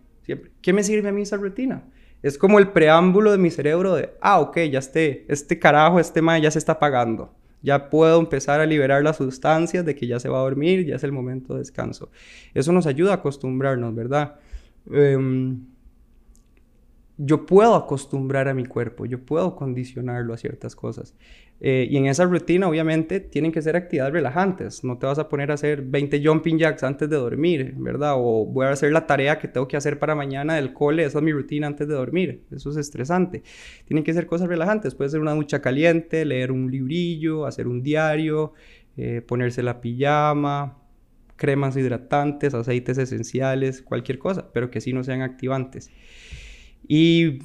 ¿Qué 0.62 0.74
me 0.74 0.84
sirve 0.84 1.10
a 1.10 1.12
mí 1.12 1.22
esa 1.22 1.38
rutina? 1.38 1.84
Es 2.24 2.38
como 2.38 2.60
el 2.60 2.70
preámbulo 2.70 3.32
de 3.32 3.38
mi 3.38 3.52
cerebro 3.52 3.96
de, 3.96 4.12
ah, 4.22 4.40
ok, 4.40 4.58
ya 4.72 4.80
esté, 4.80 5.26
este 5.30 5.60
carajo, 5.60 6.00
este 6.00 6.22
ma 6.22 6.40
ya 6.40 6.50
se 6.50 6.60
está 6.60 6.74
apagando. 6.74 7.34
Ya 7.68 7.90
puedo 7.90 8.18
empezar 8.18 8.62
a 8.62 8.66
liberar 8.66 9.04
las 9.04 9.18
sustancias 9.18 9.84
de 9.84 9.94
que 9.94 10.08
ya 10.08 10.22
se 10.22 10.30
va 10.30 10.38
a 10.40 10.42
dormir, 10.42 10.86
ya 10.86 10.96
es 10.96 11.04
el 11.04 11.12
momento 11.12 11.54
de 11.54 11.60
descanso. 11.60 12.10
Eso 12.54 12.72
nos 12.72 12.88
ayuda 12.88 13.12
a 13.12 13.16
acostumbrarnos, 13.16 13.94
¿verdad? 13.94 14.40
Em, 14.90 15.66
yo 17.18 17.46
puedo 17.46 17.76
acostumbrar 17.76 18.48
a 18.48 18.54
mi 18.54 18.66
cuerpo, 18.66 19.06
yo 19.06 19.20
puedo 19.20 19.56
condicionarlo 19.56 20.34
a 20.34 20.38
ciertas 20.38 20.76
cosas. 20.76 21.16
Eh, 21.60 21.88
y 21.90 21.98
en 21.98 22.06
esa 22.06 22.26
rutina, 22.26 22.70
obviamente, 22.70 23.20
tienen 23.20 23.52
que 23.52 23.64
ser 23.64 23.76
actividades 23.76 24.14
relajantes. 24.14 24.84
No 24.84 25.00
te 25.00 25.08
vas 25.08 25.18
a 25.18 25.28
poner 25.28 25.50
a 25.50 25.56
hacer 25.56 25.82
20 25.82 26.24
jumping 26.24 26.60
jacks 26.60 26.84
antes 26.84 27.10
de 27.10 27.16
dormir, 27.16 27.74
¿verdad? 27.78 28.14
O 28.16 28.46
voy 28.46 28.68
a 28.68 28.70
hacer 28.70 28.92
la 28.92 29.08
tarea 29.08 29.40
que 29.40 29.48
tengo 29.48 29.68
que 29.68 29.76
hacer 29.76 29.98
para 29.98 30.14
mañana 30.14 30.56
del 30.56 30.74
cole, 30.74 31.04
esa 31.04 31.18
es 31.18 31.24
mi 31.24 31.32
rutina 31.32 31.66
antes 31.66 31.88
de 31.88 31.96
dormir. 31.96 32.44
Eso 32.52 32.70
es 32.70 32.78
estresante. 32.78 33.42
Tienen 33.86 34.04
que 34.04 34.14
ser 34.14 34.28
cosas 34.28 34.48
relajantes. 34.48 34.94
Puede 34.94 35.10
ser 35.10 35.20
una 35.20 35.34
ducha 35.34 35.60
caliente, 35.60 36.26
leer 36.26 36.52
un 36.52 36.70
librillo, 36.70 37.48
hacer 37.48 37.68
un 37.68 37.82
diario, 37.82 38.54
eh, 38.96 39.22
ponerse 39.22 39.64
la 39.64 39.82
pijama, 39.82 40.78
cremas 41.38 41.78
hidratantes, 41.78 42.54
aceites 42.54 42.98
esenciales, 43.00 43.82
cualquier 43.82 44.20
cosa, 44.20 44.52
pero 44.54 44.70
que 44.70 44.82
sí 44.82 44.94
no 44.94 45.04
sean 45.04 45.22
activantes. 45.22 45.90
Y 46.88 47.40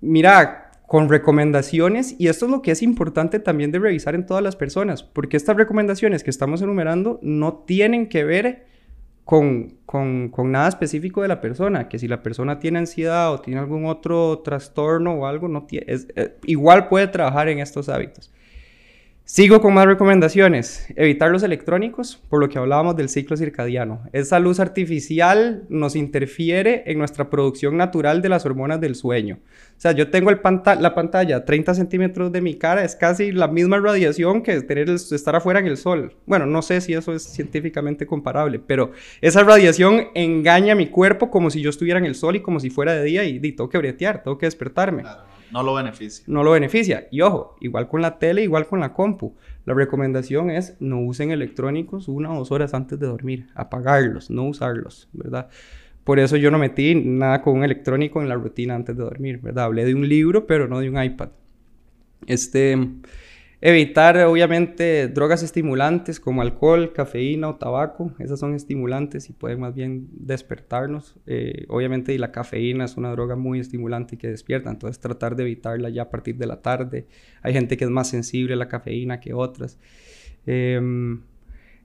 mira, 0.00 0.72
con 0.86 1.08
recomendaciones, 1.08 2.16
y 2.18 2.28
esto 2.28 2.46
es 2.46 2.50
lo 2.50 2.62
que 2.62 2.70
es 2.70 2.82
importante 2.82 3.40
también 3.40 3.70
de 3.70 3.78
revisar 3.78 4.14
en 4.14 4.24
todas 4.24 4.42
las 4.42 4.56
personas, 4.56 5.02
porque 5.02 5.36
estas 5.36 5.56
recomendaciones 5.56 6.24
que 6.24 6.30
estamos 6.30 6.62
enumerando 6.62 7.18
no 7.22 7.54
tienen 7.66 8.08
que 8.08 8.24
ver 8.24 8.66
con, 9.26 9.74
con, 9.84 10.30
con, 10.30 10.50
nada 10.50 10.68
específico 10.68 11.20
de 11.20 11.28
la 11.28 11.42
persona, 11.42 11.90
que 11.90 11.98
si 11.98 12.08
la 12.08 12.22
persona 12.22 12.58
tiene 12.58 12.78
ansiedad 12.78 13.30
o 13.30 13.42
tiene 13.42 13.60
algún 13.60 13.84
otro 13.84 14.38
trastorno 14.38 15.12
o 15.12 15.26
algo, 15.26 15.48
no 15.48 15.64
tiene, 15.64 15.84
es, 15.86 16.08
eh, 16.16 16.38
igual 16.44 16.88
puede 16.88 17.08
trabajar 17.08 17.50
en 17.50 17.58
estos 17.58 17.90
hábitos. 17.90 18.32
Sigo 19.30 19.60
con 19.60 19.74
más 19.74 19.84
recomendaciones. 19.84 20.86
Evitar 20.96 21.30
los 21.30 21.42
electrónicos, 21.42 22.16
por 22.30 22.40
lo 22.40 22.48
que 22.48 22.58
hablábamos 22.58 22.96
del 22.96 23.10
ciclo 23.10 23.36
circadiano. 23.36 24.00
Esa 24.14 24.38
luz 24.38 24.58
artificial 24.58 25.64
nos 25.68 25.96
interfiere 25.96 26.84
en 26.86 26.96
nuestra 26.96 27.28
producción 27.28 27.76
natural 27.76 28.22
de 28.22 28.30
las 28.30 28.46
hormonas 28.46 28.80
del 28.80 28.94
sueño. 28.94 29.38
O 29.76 29.80
sea, 29.80 29.92
yo 29.92 30.08
tengo 30.08 30.30
el 30.30 30.40
la 30.80 30.94
pantalla 30.94 31.44
30 31.44 31.74
centímetros 31.74 32.32
de 32.32 32.40
mi 32.40 32.54
cara, 32.54 32.84
es 32.84 32.96
casi 32.96 33.30
la 33.30 33.48
misma 33.48 33.78
radiación 33.78 34.42
que 34.42 34.62
tener 34.62 34.88
estar 34.88 35.36
afuera 35.36 35.60
en 35.60 35.66
el 35.66 35.76
sol. 35.76 36.14
Bueno, 36.24 36.46
no 36.46 36.62
sé 36.62 36.80
si 36.80 36.94
eso 36.94 37.12
es 37.12 37.22
científicamente 37.22 38.06
comparable, 38.06 38.58
pero 38.58 38.92
esa 39.20 39.44
radiación 39.44 40.06
engaña 40.14 40.72
a 40.72 40.76
mi 40.76 40.86
cuerpo 40.86 41.30
como 41.30 41.50
si 41.50 41.60
yo 41.60 41.68
estuviera 41.68 41.98
en 41.98 42.06
el 42.06 42.14
sol 42.14 42.36
y 42.36 42.40
como 42.40 42.60
si 42.60 42.70
fuera 42.70 42.94
de 42.94 43.04
día 43.04 43.24
y, 43.24 43.38
y 43.42 43.52
tengo 43.52 43.68
que 43.68 43.76
bretear, 43.76 44.22
tengo 44.22 44.38
que 44.38 44.46
despertarme. 44.46 45.02
No 45.52 45.62
lo 45.62 45.74
beneficia. 45.74 46.24
No 46.26 46.42
lo 46.42 46.52
beneficia. 46.52 47.08
Y 47.10 47.20
ojo, 47.20 47.56
igual 47.60 47.88
con 47.88 48.02
la 48.02 48.18
tele, 48.18 48.42
igual 48.42 48.66
con 48.66 48.80
la 48.80 48.92
compu. 48.92 49.34
La 49.64 49.74
recomendación 49.74 50.50
es 50.50 50.76
no 50.80 51.00
usen 51.00 51.30
electrónicos 51.30 52.08
una 52.08 52.32
o 52.32 52.38
dos 52.38 52.52
horas 52.52 52.74
antes 52.74 52.98
de 52.98 53.06
dormir. 53.06 53.46
Apagarlos, 53.54 54.30
no 54.30 54.44
usarlos, 54.44 55.08
¿verdad? 55.12 55.48
Por 56.04 56.18
eso 56.18 56.36
yo 56.36 56.50
no 56.50 56.58
metí 56.58 56.94
nada 56.94 57.42
con 57.42 57.58
un 57.58 57.64
electrónico 57.64 58.22
en 58.22 58.28
la 58.28 58.34
rutina 58.34 58.74
antes 58.74 58.96
de 58.96 59.02
dormir, 59.02 59.40
¿verdad? 59.42 59.64
Hablé 59.64 59.84
de 59.84 59.94
un 59.94 60.08
libro, 60.08 60.46
pero 60.46 60.66
no 60.66 60.80
de 60.80 60.88
un 60.88 61.02
iPad. 61.02 61.28
Este, 62.26 62.78
Evitar, 63.60 64.16
obviamente, 64.18 65.08
drogas 65.08 65.42
estimulantes 65.42 66.20
como 66.20 66.42
alcohol, 66.42 66.92
cafeína 66.92 67.48
o 67.48 67.56
tabaco. 67.56 68.12
Esas 68.20 68.38
son 68.38 68.54
estimulantes 68.54 69.28
y 69.30 69.32
pueden 69.32 69.58
más 69.58 69.74
bien 69.74 70.06
despertarnos. 70.12 71.16
Eh, 71.26 71.66
obviamente, 71.68 72.14
y 72.14 72.18
la 72.18 72.30
cafeína 72.30 72.84
es 72.84 72.96
una 72.96 73.10
droga 73.10 73.34
muy 73.34 73.58
estimulante 73.58 74.14
y 74.14 74.18
que 74.18 74.28
despierta. 74.28 74.70
Entonces, 74.70 75.00
tratar 75.00 75.34
de 75.34 75.42
evitarla 75.42 75.88
ya 75.88 76.02
a 76.02 76.10
partir 76.10 76.36
de 76.36 76.46
la 76.46 76.62
tarde. 76.62 77.08
Hay 77.42 77.52
gente 77.52 77.76
que 77.76 77.84
es 77.84 77.90
más 77.90 78.08
sensible 78.08 78.54
a 78.54 78.56
la 78.56 78.68
cafeína 78.68 79.18
que 79.18 79.34
otras. 79.34 79.76
Em, 80.46 81.22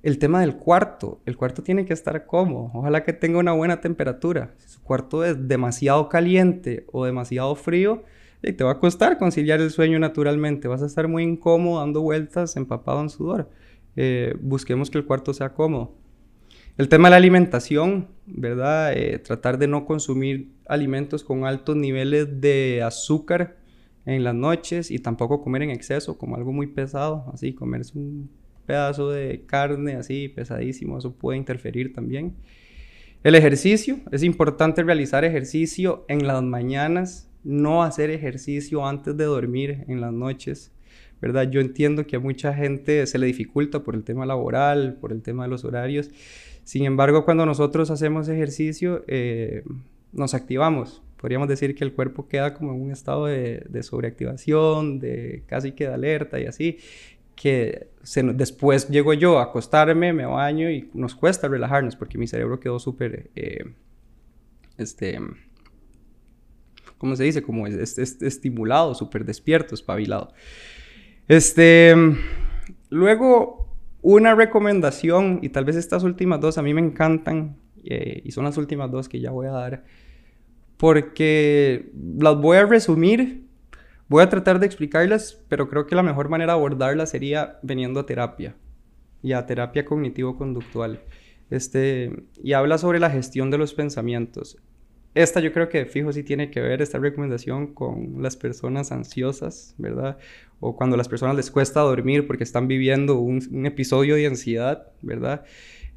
el 0.04 0.20
tema 0.20 0.42
del 0.42 0.58
cuarto. 0.58 1.22
El 1.26 1.38
cuarto 1.38 1.64
tiene 1.64 1.86
que 1.86 1.94
estar 1.94 2.28
cómodo. 2.28 2.70
Ojalá 2.76 3.04
que 3.04 3.14
tenga 3.14 3.40
una 3.40 3.54
buena 3.54 3.82
temperatura. 3.82 4.54
Si 4.58 4.70
su 4.70 4.84
cuarto 4.84 5.26
es 5.26 5.48
demasiado 5.48 6.08
caliente 6.08 6.86
o 6.92 7.04
demasiado 7.04 7.56
frío, 7.56 8.04
te 8.52 8.64
va 8.64 8.72
a 8.72 8.80
costar 8.80 9.18
conciliar 9.18 9.62
el 9.62 9.72
sueño 9.72 10.00
naturalmente, 10.00 10.68
vas 10.68 10.84
a 10.84 10.86
estar 10.86 11.08
muy 11.08 11.24
incómodo 11.24 11.80
dando 11.80 12.02
vueltas, 12.02 12.58
empapado 12.58 13.00
en 13.02 13.10
sudor. 13.10 13.50
Eh, 13.96 14.36
busquemos 14.42 14.90
que 14.90 14.98
el 14.98 15.06
cuarto 15.06 15.34
sea 15.34 15.54
cómodo. 15.54 15.96
El 16.78 16.90
tema 16.90 17.08
de 17.08 17.12
la 17.12 17.18
alimentación, 17.18 18.08
¿verdad? 18.26 18.94
Eh, 18.98 19.20
tratar 19.20 19.58
de 19.58 19.68
no 19.68 19.86
consumir 19.86 20.52
alimentos 20.66 21.24
con 21.24 21.46
altos 21.46 21.76
niveles 21.76 22.42
de 22.42 22.82
azúcar 22.84 23.58
en 24.06 24.24
las 24.24 24.36
noches 24.36 24.92
y 24.92 25.00
tampoco 25.00 25.42
comer 25.42 25.62
en 25.62 25.70
exceso, 25.70 26.18
como 26.18 26.36
algo 26.36 26.52
muy 26.52 26.68
pesado, 26.68 27.32
así, 27.32 27.54
comerse 27.54 27.98
un 27.98 28.30
pedazo 28.66 29.10
de 29.10 29.46
carne 29.46 29.96
así 29.96 30.30
pesadísimo, 30.30 30.98
eso 30.98 31.14
puede 31.14 31.38
interferir 31.38 31.94
también. 31.94 32.36
El 33.24 33.36
ejercicio, 33.36 34.00
es 34.12 34.24
importante 34.24 34.84
realizar 34.84 35.24
ejercicio 35.24 36.06
en 36.10 36.28
las 36.28 36.44
mañanas, 36.44 37.30
no 37.44 37.84
hacer 37.84 38.10
ejercicio 38.10 38.86
antes 38.86 39.16
de 39.18 39.26
dormir 39.26 39.86
en 39.88 40.02
las 40.02 40.14
noches, 40.14 40.72
¿verdad? 41.22 41.50
Yo 41.50 41.62
entiendo 41.62 42.06
que 42.06 42.18
a 42.18 42.20
mucha 42.20 42.54
gente 42.54 43.06
se 43.08 43.18
le 43.18 43.26
dificulta 43.26 43.84
por 43.84 43.96
el 43.96 44.04
tema 44.04 44.26
laboral, 44.26 44.98
por 45.00 45.12
el 45.12 45.22
tema 45.22 45.44
de 45.44 45.50
los 45.50 45.66
horarios. 45.66 46.10
Sin 46.64 46.86
embargo, 46.86 47.26
cuando 47.26 47.46
nosotros 47.46 47.92
hacemos 47.92 48.30
ejercicio, 48.30 49.04
eh, 49.08 49.64
nos 50.12 50.34
activamos. 50.34 51.02
Podríamos 51.18 51.48
decir 51.48 51.76
que 51.76 51.84
el 51.84 51.94
cuerpo 51.94 52.28
queda 52.28 52.54
como 52.54 52.74
en 52.74 52.82
un 52.82 52.92
estado 52.92 53.28
de, 53.28 53.84
sobreactivación, 53.84 55.00
de 55.00 55.44
casi 55.48 55.72
que 55.72 55.88
de 55.88 55.94
alerta 55.94 56.40
y 56.40 56.46
así, 56.46 56.80
que 57.36 57.88
después 58.34 58.90
llego 58.90 59.14
yo 59.14 59.40
a 59.40 59.44
acostarme, 59.44 60.12
me 60.12 60.26
baño 60.26 60.70
y 60.70 60.90
nos 60.94 61.16
cuesta 61.16 61.48
relajarnos 61.48 61.96
porque 61.96 62.18
mi 62.18 62.28
cerebro 62.28 62.60
quedó 62.60 62.78
súper, 62.80 63.30
eh, 63.36 63.64
este, 64.78 65.18
¿cómo 67.04 67.18
se 67.18 67.26
dice? 67.26 67.42
Como 67.44 67.68
es, 67.68 67.98
estimulado, 67.98 68.96
súper 68.96 69.26
despierto, 69.26 69.76
espabilado. 69.76 70.32
Este, 71.28 71.94
luego, 72.90 73.76
una 74.02 74.34
recomendación, 74.36 75.40
y 75.42 75.50
tal 75.50 75.66
vez 75.66 75.76
estas 75.76 76.04
últimas 76.04 76.40
dos 76.40 76.58
a 76.58 76.62
mí 76.62 76.74
me 76.74 76.80
encantan, 76.80 77.58
eh, 77.84 78.22
y 78.24 78.32
son 78.32 78.46
las 78.46 78.58
últimas 78.58 78.90
dos 78.90 79.10
que 79.10 79.20
ya 79.20 79.32
voy 79.32 79.48
a 79.48 79.52
dar, 79.52 79.84
porque 80.78 81.92
las 82.18 82.38
voy 82.38 82.56
a 82.56 82.66
resumir, 82.66 83.48
voy 84.08 84.24
a 84.24 84.30
tratar 84.30 84.62
de 84.62 84.68
explicarlas, 84.68 85.44
pero 85.50 85.68
creo 85.68 85.86
que 85.88 85.96
la 85.96 86.04
mejor 86.04 86.30
manera 86.30 86.54
de 86.54 86.60
abordarlas 86.60 87.10
sería 87.10 87.60
veniendo 87.64 88.00
a 88.00 88.06
terapia, 88.06 88.56
y 89.22 89.34
a 89.34 89.46
terapia 89.46 89.84
cognitivo-conductual. 89.84 91.02
Este, 91.50 92.24
y 92.42 92.54
habla 92.54 92.78
sobre 92.78 93.02
la 93.02 93.10
gestión 93.10 93.52
de 93.52 93.58
los 93.58 93.74
pensamientos. 93.74 94.58
Esta 95.16 95.40
yo 95.40 95.54
creo 95.54 95.70
que 95.70 95.86
fijo 95.86 96.12
sí 96.12 96.24
tiene 96.24 96.50
que 96.50 96.60
ver 96.60 96.82
esta 96.82 96.98
recomendación 96.98 97.74
con 97.74 98.22
las 98.24 98.36
personas 98.36 98.92
ansiosas, 98.92 99.76
¿verdad? 99.78 100.18
O 100.60 100.76
cuando 100.76 100.96
a 100.96 100.98
las 100.98 101.08
personas 101.08 101.36
les 101.36 101.52
cuesta 101.52 101.82
dormir 101.82 102.26
porque 102.26 102.44
están 102.44 102.68
viviendo 102.68 103.20
un, 103.20 103.66
episodio 103.66 104.16
de 104.16 104.26
ansiedad, 104.26 104.88
¿verdad? 105.04 105.46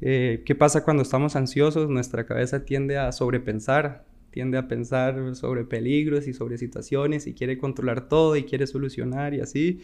Eh, 0.01 0.43
¿Qué 0.45 0.53
pasa 0.53 0.83
cuando 0.83 1.01
estamos 1.01 1.35
ansiosos? 1.35 1.89
Nuestra 1.89 2.27
cabeza 2.27 2.63
tiende 2.63 2.97
a 2.99 3.11
sobrepensar, 3.11 4.05
tiende 4.29 4.59
a 4.59 4.67
pensar 4.67 5.35
sobre 5.35 5.65
peligros 5.65 6.27
y 6.27 6.33
sobre 6.33 6.59
situaciones 6.59 7.25
y 7.25 7.33
quiere 7.33 7.57
controlar 7.57 8.07
todo 8.07 8.35
y 8.35 8.43
quiere 8.43 8.67
solucionar 8.67 9.33
y 9.33 9.41
así. 9.41 9.81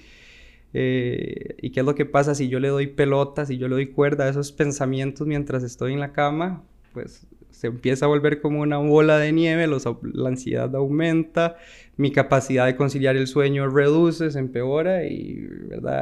Eh, 0.73 1.55
¿Y 1.59 1.71
qué 1.71 1.79
es 1.79 1.85
lo 1.85 1.95
que 1.95 2.05
pasa 2.05 2.35
si 2.35 2.49
yo 2.49 2.59
le 2.59 2.67
doy 2.67 2.87
pelotas, 2.87 3.47
si 3.47 3.57
yo 3.57 3.67
le 3.67 3.75
doy 3.75 3.87
cuerda 3.87 4.25
a 4.25 4.29
esos 4.29 4.51
pensamientos 4.51 5.25
mientras 5.25 5.63
estoy 5.63 5.93
en 5.93 5.99
la 5.99 6.13
cama? 6.13 6.63
Pues 6.93 7.25
se 7.53 7.67
empieza 7.67 8.05
a 8.05 8.07
volver 8.07 8.41
como 8.41 8.61
una 8.61 8.77
bola 8.77 9.19
de 9.19 9.31
nieve, 9.31 9.67
la 9.67 10.27
ansiedad 10.27 10.75
aumenta, 10.75 11.55
mi 11.95 12.11
capacidad 12.11 12.65
de 12.65 12.75
conciliar 12.75 13.15
el 13.15 13.27
sueño 13.27 13.69
reduce, 13.69 14.31
se 14.31 14.39
empeora 14.39 15.05
y 15.05 15.47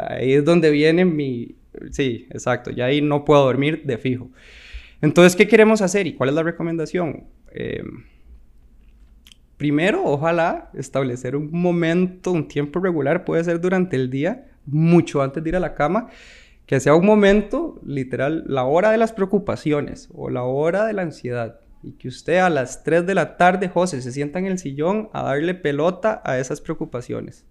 ahí 0.10 0.34
es 0.34 0.46
donde 0.46 0.72
viene 0.72 1.06
mi... 1.06 1.56
Sí, 1.92 2.28
exacto, 2.32 2.72
ya 2.72 2.86
ahí 2.86 3.02
no 3.02 3.26
puedo 3.26 3.44
dormir 3.44 3.84
de 3.86 3.98
fijo. 3.98 4.30
Entonces, 5.02 5.36
¿qué 5.36 5.48
queremos 5.48 5.82
hacer 5.82 6.08
y 6.08 6.14
cuál 6.14 6.30
es 6.30 6.36
la 6.36 6.44
recomendación? 6.44 7.26
Em, 7.54 8.06
primero, 9.58 10.04
ojalá 10.06 10.70
establecer 10.74 11.36
un 11.36 11.52
momento, 11.52 12.32
un 12.32 12.48
tiempo 12.48 12.80
regular, 12.80 13.26
puede 13.26 13.44
ser 13.44 13.60
durante 13.60 13.96
el 13.96 14.10
día, 14.10 14.48
mucho 14.66 15.22
antes 15.22 15.44
de 15.44 15.50
ir 15.50 15.56
a 15.56 15.60
la 15.60 15.76
cama, 15.76 16.10
que 16.66 16.80
sea 16.80 16.96
un 16.96 17.06
momento, 17.06 17.80
literal, 17.86 18.44
la 18.48 18.64
hora 18.64 18.92
de 18.92 18.98
las 18.98 19.14
preocupaciones 19.14 20.10
o 20.14 20.30
la 20.30 20.44
hora 20.44 20.86
de 20.86 20.94
la 20.94 21.02
ansiedad. 21.02 21.60
Y 21.84 21.94
que 21.94 22.08
usted 22.08 22.38
a 22.38 22.50
las 22.50 22.84
3 22.84 23.06
de 23.06 23.16
la 23.16 23.38
tarde, 23.38 23.68
José, 23.68 24.02
se 24.02 24.12
sienta 24.12 24.40
en 24.40 24.46
el 24.46 24.60
sillón 24.60 25.10
a 25.14 25.24
darle 25.24 25.56
pelota 25.56 26.22
a 26.24 26.38
esas 26.38 26.62
preocupaciones. 26.62 27.46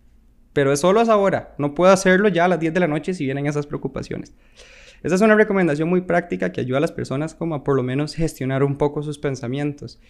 Pero 0.52 0.72
es 0.72 0.80
solo 0.80 1.00
a 1.00 1.02
esa 1.02 1.16
hora. 1.16 1.54
No 1.58 1.74
puedo 1.74 1.92
hacerlo 1.92 2.28
ya 2.28 2.44
a 2.44 2.48
las 2.48 2.60
10 2.60 2.72
de 2.72 2.80
la 2.80 2.88
noche 2.88 3.14
si 3.14 3.24
vienen 3.24 3.46
esas 3.46 3.66
preocupaciones. 3.66 4.34
Esa 5.02 5.14
es 5.14 5.20
una 5.20 5.34
recomendación 5.34 5.88
muy 5.88 6.02
práctica 6.02 6.52
que 6.52 6.60
ayuda 6.60 6.78
a 6.78 6.82
las 6.82 6.92
personas 6.92 7.34
como 7.34 7.54
a 7.54 7.64
por 7.64 7.76
lo 7.76 7.82
menos 7.82 8.14
gestionar 8.14 8.62
un 8.62 8.76
poco 8.76 9.02
sus 9.02 9.18
pensamientos. 9.18 10.00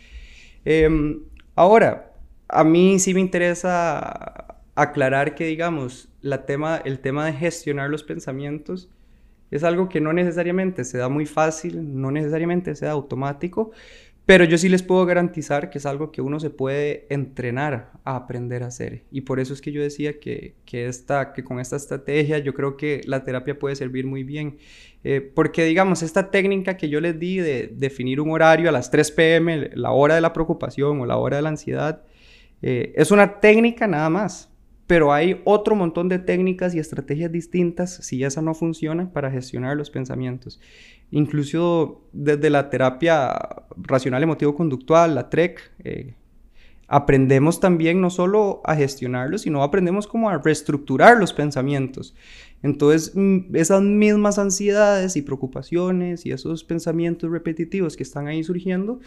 Em, 0.65 1.23
ahora, 1.55 2.13
a 2.49 2.65
mí 2.65 2.99
sí 2.99 3.15
me 3.15 3.21
interesa 3.21 4.60
aclarar 4.75 5.35
que, 5.35 5.47
digamos, 5.47 6.09
la 6.21 6.47
tema, 6.47 6.81
el 6.85 7.01
tema 7.01 7.27
de 7.27 7.33
gestionar 7.33 7.91
los 7.91 8.03
pensamientos 8.03 8.91
es 9.51 9.65
algo 9.65 9.89
que 9.89 10.01
no 10.01 10.13
necesariamente 10.13 10.85
se 10.85 10.99
da 10.99 11.09
muy 11.09 11.27
fácil, 11.27 12.01
no 12.01 12.11
necesariamente 12.11 12.75
se 12.77 12.87
da 12.87 12.93
automático, 12.93 13.73
pero 14.27 14.45
yo 14.45 14.59
sí 14.59 14.69
les 14.69 14.85
puedo 14.85 15.05
garantizar 15.07 15.71
que 15.71 15.79
es 15.79 15.87
algo 15.87 16.13
que 16.13 16.23
uno 16.23 16.39
se 16.39 16.51
puede 16.51 17.07
entrenar 17.11 17.91
a 18.05 18.15
aprender 18.15 18.63
a 18.63 18.69
hacer. 18.69 19.03
Y 19.11 19.23
por 19.23 19.41
eso 19.41 19.53
es 19.53 19.61
que 19.61 19.73
yo 19.73 19.83
decía 19.83 20.21
que, 20.21 20.55
que, 20.65 20.87
esta, 20.87 21.33
que 21.33 21.43
con 21.43 21.59
esta 21.59 21.75
estrategia 21.75 22.39
yo 22.39 22.55
creo 22.55 22.77
que 22.77 23.01
la 23.07 23.25
terapia 23.25 23.59
puede 23.59 23.75
servir 23.75 24.07
muy 24.07 24.23
bien. 24.23 24.59
Eh, 25.03 25.21
porque 25.21 25.65
digamos, 25.65 26.05
esta 26.05 26.31
técnica 26.31 26.77
que 26.77 26.89
yo 26.89 27.01
les 27.01 27.19
di 27.19 27.39
de 27.39 27.73
definir 27.75 28.21
un 28.21 28.31
horario 28.31 28.69
a 28.69 28.73
las 28.73 28.91
3 28.93 29.11
pm, 29.11 29.71
la 29.75 29.91
hora 29.91 30.15
de 30.15 30.21
la 30.21 30.33
preocupación 30.33 31.01
o 31.01 31.07
la 31.07 31.17
hora 31.17 31.39
de 31.39 31.43
la 31.43 31.49
ansiedad, 31.49 32.05
eh, 32.63 32.93
es 32.95 33.11
una 33.11 33.41
técnica 33.41 33.89
nada 33.89 34.11
más 34.11 34.50
pero 34.90 35.12
hay 35.12 35.40
otro 35.44 35.76
montón 35.76 36.09
de 36.09 36.18
técnicas 36.18 36.74
y 36.74 36.81
estrategias 36.81 37.31
distintas 37.31 37.94
si 38.03 38.24
esa 38.24 38.42
no 38.42 38.55
funciona 38.55 39.12
para 39.12 39.31
gestionar 39.31 39.76
los 39.76 39.88
pensamientos. 39.88 40.61
Incluso 41.12 42.09
desde 42.12 42.50
la 42.50 42.70
terapia 42.70 43.33
racional 43.76 44.24
emotivo 44.24 44.57
conductual, 44.57 45.14
la 45.14 45.31
TREC, 45.31 45.61
eh, 45.85 46.14
aprendemos 46.88 47.61
también 47.61 48.00
no 48.00 48.11
solo 48.11 48.62
a 48.64 48.74
gestionarlos, 48.74 49.42
sino 49.42 49.62
aprendemos 49.62 50.09
como 50.09 50.29
a 50.29 50.38
reestructurar 50.38 51.18
los 51.18 51.33
pensamientos. 51.33 52.16
Entonces, 52.61 53.12
mm, 53.14 53.55
esas 53.55 53.83
mismas 53.83 54.40
ansiedades 54.40 55.14
y 55.14 55.22
preocupaciones 55.22 56.26
y 56.26 56.33
esos 56.33 56.64
pensamientos 56.64 57.31
repetitivos 57.31 57.96
que 57.96 58.03
están 58.03 58.26
ahí 58.26 58.42
surgiendo, 58.42 58.98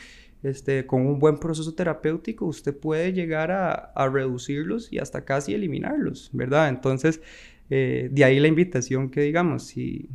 este, 0.44 0.86
con 0.86 1.08
un 1.08 1.20
buen 1.20 1.38
proceso 1.38 1.74
terapéutico, 1.74 2.46
usted 2.46 2.76
puede 2.76 3.14
llegar 3.14 3.52
a, 3.52 4.10
reducirlos 4.10 4.92
y 4.92 5.00
hasta 5.00 5.24
casi 5.24 5.54
eliminarlos, 5.54 6.30
¿verdad? 6.34 6.68
Entonces, 6.70 7.22
eh, 7.70 8.10
de 8.12 8.24
ahí 8.26 8.40
la 8.40 8.50
invitación 8.50 9.10
que 9.10 9.22
digamos, 9.22 9.64
si, 9.64 10.10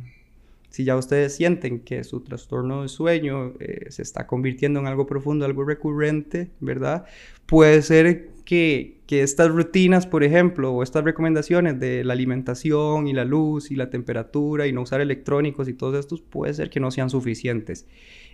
ya 0.71 0.95
ustedes 0.95 1.35
sienten 1.35 1.79
que 1.79 2.03
su 2.03 2.21
trastorno 2.21 2.83
de 2.83 2.89
sueño 2.89 3.53
eh, 3.59 3.87
se 3.89 4.03
está 4.03 4.27
convirtiendo 4.27 4.79
en 4.79 4.87
algo 4.87 5.07
profundo, 5.07 5.45
algo 5.45 5.65
recurrente, 5.65 6.51
¿verdad? 6.59 7.05
Puede 7.47 7.81
ser 7.81 8.29
que, 8.45 9.01
que, 9.07 9.23
estas 9.23 9.49
rutinas, 9.49 10.07
por 10.07 10.23
ejemplo, 10.23 10.71
o 10.71 10.83
estas 10.83 11.03
recomendaciones 11.03 11.79
de 11.79 12.03
la 12.03 12.13
alimentación 12.13 13.07
y 13.07 13.13
la 13.13 13.25
luz 13.25 13.71
y 13.71 13.75
la 13.75 13.89
temperatura 13.89 14.67
y 14.67 14.73
no 14.73 14.83
usar 14.83 15.01
electrónicos 15.01 15.67
y 15.67 15.73
todos 15.73 15.99
estos, 15.99 16.21
puede 16.21 16.53
ser 16.53 16.69
que 16.69 16.79
no 16.79 16.91
sean 16.91 17.09
suficientes. 17.09 17.87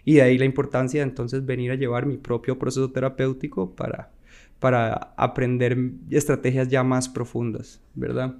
Y 0.05 0.15
de 0.15 0.21
ahí 0.21 0.37
la 0.37 0.45
importancia 0.45 1.01
de 1.01 1.09
entonces 1.09 1.45
venir 1.45 1.71
a 1.71 1.75
llevar 1.75 2.05
mi 2.05 2.17
propio 2.17 2.57
proceso 2.57 2.91
terapéutico 2.91 3.75
para, 3.75 4.11
para 4.59 4.93
aprender 5.17 5.77
estrategias 6.09 6.69
ya 6.69 6.83
más 6.83 7.09
profundas, 7.09 7.81
¿verdad? 7.95 8.35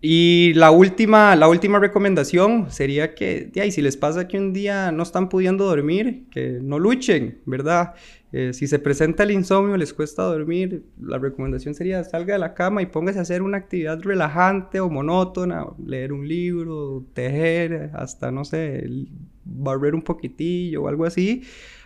y 0.00 0.52
la 0.54 0.70
última, 0.70 1.34
la 1.34 1.48
última 1.48 1.80
recomendación 1.80 2.70
sería 2.70 3.16
que, 3.16 3.50
si 3.72 3.82
les 3.82 3.96
pasa 3.96 4.28
que 4.28 4.38
un 4.38 4.52
día 4.52 4.92
no 4.92 5.02
están 5.02 5.28
pudiendo 5.28 5.64
dormir, 5.64 6.26
que 6.30 6.60
no 6.62 6.78
luchen, 6.78 7.40
¿verdad? 7.46 7.94
Eh, 8.30 8.52
si 8.52 8.68
se 8.68 8.78
presenta 8.78 9.24
el 9.24 9.32
insomnio, 9.32 9.76
les 9.76 9.92
cuesta 9.92 10.22
dormir, 10.22 10.84
la 11.00 11.18
recomendación 11.18 11.74
sería 11.74 12.04
salga 12.04 12.34
de 12.34 12.38
la 12.38 12.54
cama 12.54 12.80
y 12.80 12.86
póngase 12.86 13.18
a 13.18 13.22
hacer 13.22 13.42
una 13.42 13.56
actividad 13.56 14.00
relajante 14.00 14.78
o 14.78 14.88
monótona, 14.88 15.66
leer 15.84 16.12
un 16.12 16.28
libro, 16.28 17.04
tejer, 17.12 17.90
hasta, 17.94 18.30
no 18.30 18.44
sé, 18.44 18.86
barrer 19.48 19.94
un 19.94 20.02
poquitillo 20.02 20.82
o 20.82 20.88
algo 20.88 21.04
así, 21.04 21.42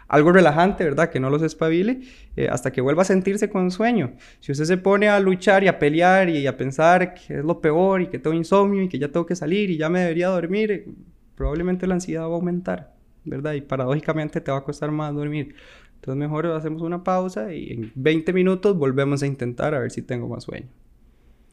algo 0.09 0.33
relajante, 0.33 0.85
¿verdad? 0.85 1.11
Que 1.11 1.20
no 1.20 1.31
los 1.31 1.42
espabile 1.42 2.01
eh, 2.37 2.48
hasta 2.51 2.70
que 2.70 2.81
vuelva 2.81 3.03
a 3.03 3.05
sentirse 3.07 3.48
con 3.48 3.70
sueño. 3.70 4.14
Si 4.40 4.53
usted 4.53 4.64
se 4.64 4.77
pone 4.77 5.09
a 5.09 5.18
luchar 5.20 5.64
y 5.64 5.68
a 5.68 5.79
pelear 5.79 6.29
y 6.29 6.46
a 6.46 6.57
pensar 6.57 7.14
que 7.14 7.38
es 7.38 7.44
lo 7.44 7.61
peor 7.61 8.03
y 8.03 8.09
que 8.09 8.18
tengo 8.18 8.37
insomnio 8.37 8.83
y 8.83 8.88
que 8.88 8.98
ya 8.98 9.09
tengo 9.09 9.25
que 9.25 9.37
salir 9.37 9.70
y 9.70 9.79
ya 9.79 9.88
me 9.88 10.01
debería 10.01 10.29
dormir, 10.29 10.94
probablemente 11.35 11.87
la 11.87 11.94
ansiedad 11.94 12.25
va 12.25 12.33
a 12.33 12.35
aumentar, 12.35 12.94
¿verdad? 13.25 13.55
Y 13.55 13.62
paradójicamente 13.62 14.40
te 14.40 14.51
va 14.51 14.59
a 14.59 14.64
costar 14.64 14.90
más 14.90 15.14
dormir. 15.14 15.55
Entonces 15.94 16.18
mejor 16.18 16.46
hacemos 16.46 16.83
una 16.83 17.05
pausa 17.05 17.55
y 17.55 17.70
en 17.70 17.92
20 17.94 18.33
minutos 18.33 18.77
volvemos 18.77 19.22
a 19.22 19.27
intentar 19.27 19.75
a 19.75 19.79
ver 19.79 19.90
si 19.92 20.03
tengo 20.03 20.29
más 20.29 20.44
sueño. 20.44 20.68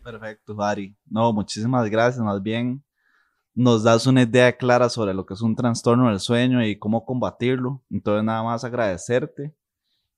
Perfecto, 0.03 0.59
Ari. 0.61 0.95
No, 1.07 1.31
muchísimas 1.33 1.89
gracias. 1.89 2.23
Más 2.23 2.41
bien, 2.41 2.83
nos 3.59 3.83
das 3.83 4.07
una 4.07 4.21
idea 4.21 4.55
clara 4.55 4.87
sobre 4.87 5.13
lo 5.13 5.25
que 5.25 5.33
es 5.33 5.41
un 5.41 5.53
trastorno 5.53 6.07
del 6.07 6.21
sueño 6.21 6.65
y 6.65 6.79
cómo 6.79 7.03
combatirlo. 7.03 7.83
Entonces, 7.91 8.23
nada 8.23 8.41
más 8.41 8.63
agradecerte 8.63 9.53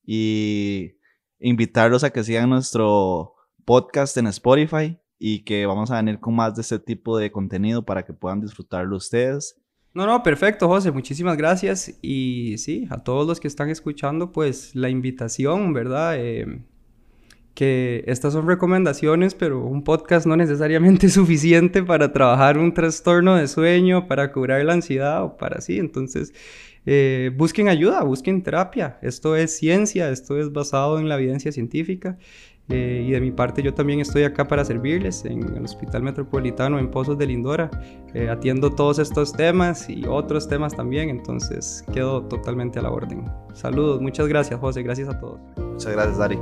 y 0.05 0.91
invitarlos 1.39 2.03
a 2.03 2.11
que 2.11 2.23
sigan 2.23 2.51
nuestro 2.51 3.33
podcast 3.65 4.15
en 4.17 4.27
Spotify 4.27 4.99
y 5.17 5.43
que 5.43 5.65
vamos 5.65 5.89
a 5.89 5.95
venir 5.95 6.19
con 6.19 6.35
más 6.35 6.53
de 6.53 6.61
este 6.61 6.77
tipo 6.77 7.17
de 7.17 7.31
contenido 7.31 7.83
para 7.83 8.05
que 8.05 8.13
puedan 8.13 8.41
disfrutarlo 8.41 8.95
ustedes. 8.95 9.59
No, 9.95 10.05
no, 10.05 10.21
perfecto, 10.21 10.67
José, 10.67 10.91
muchísimas 10.91 11.35
gracias. 11.35 11.97
Y 11.99 12.59
sí, 12.59 12.85
a 12.91 13.01
todos 13.01 13.25
los 13.25 13.39
que 13.39 13.47
están 13.47 13.71
escuchando, 13.71 14.31
pues 14.31 14.75
la 14.75 14.89
invitación, 14.89 15.73
¿verdad? 15.73 16.13
Eh, 16.15 16.63
que 17.53 18.03
estas 18.07 18.33
son 18.33 18.47
recomendaciones, 18.47 19.35
pero 19.35 19.63
un 19.63 19.83
podcast 19.83 20.25
no 20.25 20.35
necesariamente 20.35 21.05
es 21.07 21.13
suficiente 21.13 21.83
para 21.83 22.11
trabajar 22.11 22.57
un 22.57 22.73
trastorno 22.73 23.35
de 23.35 23.47
sueño, 23.47 24.07
para 24.07 24.31
curar 24.31 24.63
la 24.63 24.73
ansiedad 24.73 25.23
o 25.23 25.37
para 25.37 25.61
sí. 25.61 25.77
Entonces, 25.77 26.33
eh, 26.85 27.31
busquen 27.35 27.67
ayuda, 27.67 28.03
busquen 28.03 28.41
terapia. 28.41 28.97
Esto 29.01 29.35
es 29.35 29.55
ciencia, 29.55 30.09
esto 30.09 30.39
es 30.39 30.51
basado 30.51 30.99
en 30.99 31.09
la 31.09 31.15
evidencia 31.15 31.51
científica. 31.51 32.17
Eh, 32.69 33.05
y 33.05 33.11
de 33.11 33.19
mi 33.19 33.31
parte 33.31 33.61
yo 33.61 33.73
también 33.73 33.99
estoy 33.99 34.23
acá 34.23 34.47
para 34.47 34.63
servirles 34.63 35.25
en 35.25 35.43
el 35.57 35.65
Hospital 35.65 36.03
Metropolitano 36.03 36.79
en 36.79 36.89
Pozos 36.89 37.17
de 37.17 37.25
Lindora. 37.25 37.69
Eh, 38.13 38.29
atiendo 38.29 38.69
todos 38.69 38.99
estos 38.99 39.33
temas 39.33 39.89
y 39.89 40.05
otros 40.05 40.47
temas 40.47 40.73
también, 40.75 41.09
entonces 41.09 41.83
quedo 41.93 42.23
totalmente 42.23 42.79
a 42.79 42.83
la 42.83 42.91
orden. 42.91 43.25
Saludos, 43.53 44.01
muchas 44.01 44.27
gracias 44.27 44.59
José, 44.59 44.83
gracias 44.83 45.09
a 45.09 45.19
todos. 45.19 45.39
Muchas 45.57 45.91
gracias 45.91 46.17
Dari. 46.17 46.37